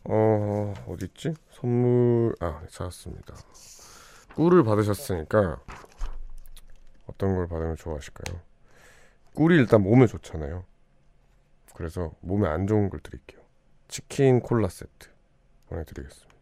어 0.05 0.75
어딨지? 0.89 1.35
선물 1.53 2.35
아 2.41 2.61
네, 2.63 2.69
찾았습니다. 2.69 3.35
꿀을 4.37 4.65
받으셨으니까 4.65 5.59
어떤 7.07 7.35
걸 7.35 7.49
받으면 7.49 7.77
좋아하실까요? 7.77 8.39
꿀이 9.35 9.57
일단 9.57 9.83
몸에 9.83 10.07
좋잖아요. 10.07 10.65
그래서 11.75 12.13
몸에 12.21 12.47
안 12.47 12.67
좋은 12.67 12.91
걸 12.91 13.01
드릴게요. 13.01 13.41
치킨 13.89 14.41
콜라 14.41 14.69
세트 14.69 15.09
보내드리겠습니다. 15.69 16.35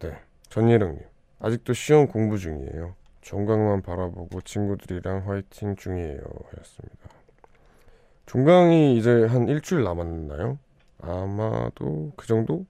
네, 0.00 0.20
전예령님 0.48 1.04
아직도 1.38 1.74
시험 1.74 2.08
공부 2.08 2.38
중이에요. 2.38 2.96
종강만 3.20 3.82
바라보고 3.82 4.40
친구들이랑 4.40 5.28
화이팅 5.28 5.76
중이에요. 5.76 6.22
하였습니다. 6.22 7.08
종강이 8.26 8.98
이제 8.98 9.26
한 9.26 9.46
일주일 9.46 9.84
남았나요? 9.84 10.58
아마도 11.00 12.12
그 12.16 12.26
정도? 12.26 12.66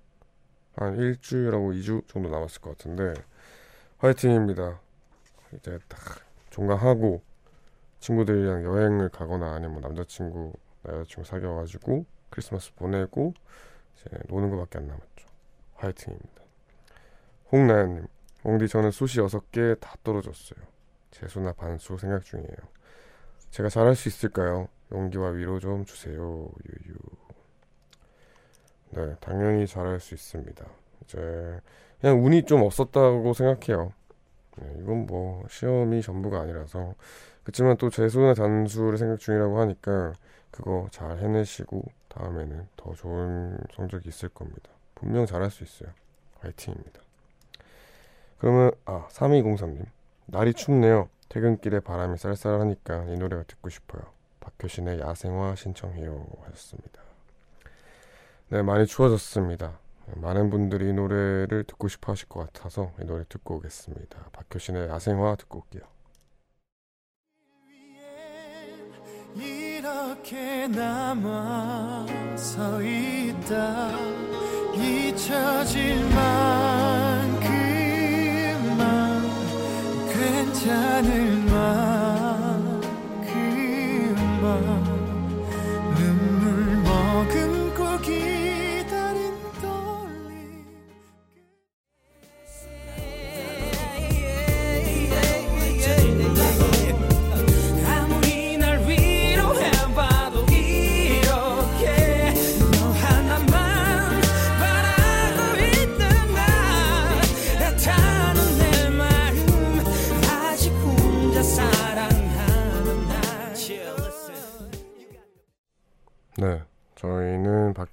한 0.77 0.97
일주일하고 0.97 1.73
2주 1.73 2.07
정도 2.09 2.29
남았을 2.29 2.61
것 2.61 2.77
같은데 2.77 3.15
화이팅입니다. 4.03 4.81
이제 5.55 5.79
딱 5.87 6.01
종강하고 6.51 7.23
친구들이랑 8.01 8.65
여행을 8.65 9.11
가거나 9.11 9.55
아니면 9.55 9.75
뭐 9.75 9.81
남자친구, 9.81 10.53
여자친구 10.89 11.25
사귀어가지고 11.25 12.05
크리스마스 12.29 12.75
보내고 12.75 13.33
이제 13.95 14.11
노는 14.27 14.51
것밖에 14.51 14.79
안 14.79 14.89
남았죠. 14.89 15.29
화이팅입니다. 15.75 16.43
홍나연님, 17.53 18.09
옹디 18.43 18.67
저는 18.67 18.91
수시 18.91 19.21
6개 19.21 19.79
다 19.79 19.95
떨어졌어요. 20.03 20.59
재수나 21.13 21.53
반수 21.53 21.97
생각 21.97 22.25
중이에요. 22.25 22.57
제가 23.51 23.69
잘할 23.69 23.95
수 23.95 24.09
있을까요? 24.09 24.67
용기와 24.91 25.29
위로 25.29 25.61
좀 25.61 25.85
주세요. 25.85 26.51
유유. 26.67 26.97
네, 28.91 29.15
당연히 29.21 29.65
잘할 29.65 30.01
수 30.01 30.15
있습니다. 30.15 30.67
이제 31.05 31.61
그냥 32.03 32.25
운이 32.25 32.47
좀 32.47 32.63
없었다고 32.63 33.33
생각해요. 33.33 33.93
네, 34.57 34.77
이건 34.81 35.07
뭐 35.07 35.47
시험이 35.49 36.03
전부가 36.03 36.41
아니라서 36.41 36.95
그렇지만 37.45 37.77
또 37.77 37.91
재수나 37.91 38.35
단수를 38.35 38.99
생각 38.99 39.21
중이라고 39.21 39.61
하니까 39.61 40.13
그거 40.51 40.89
잘 40.91 41.19
해내시고 41.19 41.85
다음에는 42.09 42.67
더 42.77 42.93
좋은 42.95 43.57
성적이 43.73 44.09
있을 44.09 44.29
겁니다. 44.31 44.69
분명 44.97 45.27
잘할 45.27 45.51
수 45.51 45.63
있어요. 45.63 45.91
화이팅입니다. 46.41 47.01
그러면 48.39 48.73
아 48.85 49.07
3203님 49.09 49.87
날이 50.27 50.55
춥네요. 50.55 51.09
퇴근길에 51.29 51.79
바람이 51.79 52.19
쌀쌀하니까 52.19 53.05
이 53.05 53.17
노래가 53.17 53.45
듣고 53.45 53.71
싶어요. 53.71 54.03
박효신의 54.41 54.99
야생화 54.99 55.55
신청해요 55.55 56.27
하셨습니다. 56.47 57.01
네 58.49 58.63
많이 58.63 58.87
추워졌습니다. 58.87 59.82
많은 60.17 60.51
분들이 60.51 60.91
이 60.91 60.93
노래를 60.93 61.65
듣고 61.65 61.89
싶어 61.89 62.13
하실 62.13 62.29
것 62.29 62.41
같아서 62.41 62.93
이 63.01 63.05
노래 63.05 63.25
듣고 63.29 63.57
오겠습니다. 63.57 64.31
박효신의 64.33 64.89
야생화 64.89 65.37
듣고 65.37 65.61
올게요. 65.61 65.83
이렇게 69.35 70.69
남아 70.69 72.07
서 72.37 72.83
있다 72.83 73.91
잊혀질 74.75 76.05
만큼만 76.11 77.43
괜찮을 80.13 81.37
만큼만 84.41 84.82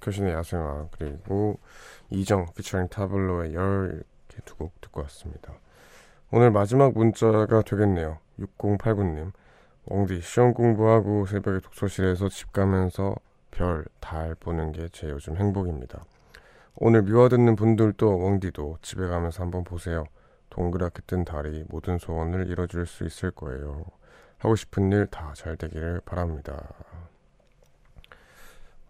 박효신의 0.00 0.32
야생화 0.34 0.88
그리고 0.98 1.58
이정 2.10 2.46
피처링 2.54 2.88
타블로의 2.88 3.54
열 3.54 4.02
이렇게 4.28 4.42
두 4.44 4.56
곡 4.56 4.80
듣고 4.80 5.02
왔습니다. 5.02 5.52
오늘 6.30 6.50
마지막 6.50 6.92
문자가 6.94 7.62
되겠네요. 7.62 8.18
6089님 8.38 9.32
웡디 9.86 10.20
시험 10.22 10.54
공부하고 10.54 11.26
새벽에 11.26 11.60
독서실에서 11.60 12.28
집 12.28 12.52
가면서 12.52 13.16
별, 13.50 13.84
달 14.00 14.34
보는 14.36 14.72
게 14.72 14.88
제 14.92 15.08
요즘 15.10 15.36
행복입니다. 15.36 16.04
오늘 16.76 17.02
미화 17.02 17.28
듣는 17.28 17.56
분들도 17.56 18.08
웡디도 18.08 18.78
집에 18.82 19.06
가면서 19.06 19.42
한번 19.42 19.64
보세요. 19.64 20.04
동그랗게 20.50 21.02
뜬 21.06 21.24
달이 21.24 21.64
모든 21.68 21.98
소원을 21.98 22.48
이뤄줄 22.48 22.86
수 22.86 23.04
있을 23.04 23.30
거예요. 23.32 23.84
하고 24.38 24.56
싶은 24.56 24.90
일 24.92 25.06
다 25.06 25.32
잘 25.34 25.56
되기를 25.56 26.00
바랍니다. 26.04 26.68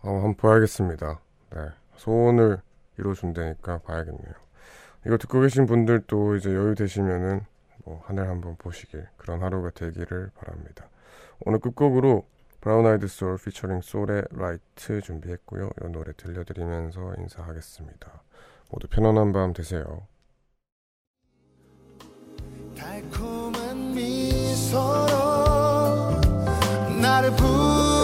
어, 0.02 0.10
한번 0.14 0.34
봐야겠습니다. 0.34 1.20
네. 1.50 1.68
소원을 1.96 2.60
이뤄준다니까 2.98 3.78
봐야겠네요. 3.78 4.34
이거 5.06 5.16
듣고 5.18 5.40
계신 5.40 5.66
분들도 5.66 6.36
이제 6.36 6.54
여유 6.54 6.74
되시면은 6.74 7.44
뭐 7.84 8.02
하늘 8.04 8.28
한번 8.28 8.56
보시길 8.56 9.06
그런 9.16 9.42
하루가 9.42 9.70
되기를 9.70 10.30
바랍니다. 10.34 10.88
오늘 11.40 11.58
끝곡으로 11.58 12.26
브라운 12.60 12.86
아이드 12.86 13.08
소울 13.08 13.38
featuring 13.38 13.80
SOLE의 13.80 14.24
Right 14.32 15.00
준비했고요. 15.00 15.70
이 15.82 15.88
노래 15.88 16.12
들려드리면서 16.12 17.14
인사하겠습니다. 17.18 18.22
모두 18.70 18.86
편안한 18.88 19.32
밤 19.32 19.54
되세요. 19.54 20.06
달콤한 22.76 23.94
미소로 23.94 25.06
나를 27.00 27.30
부 27.36 27.99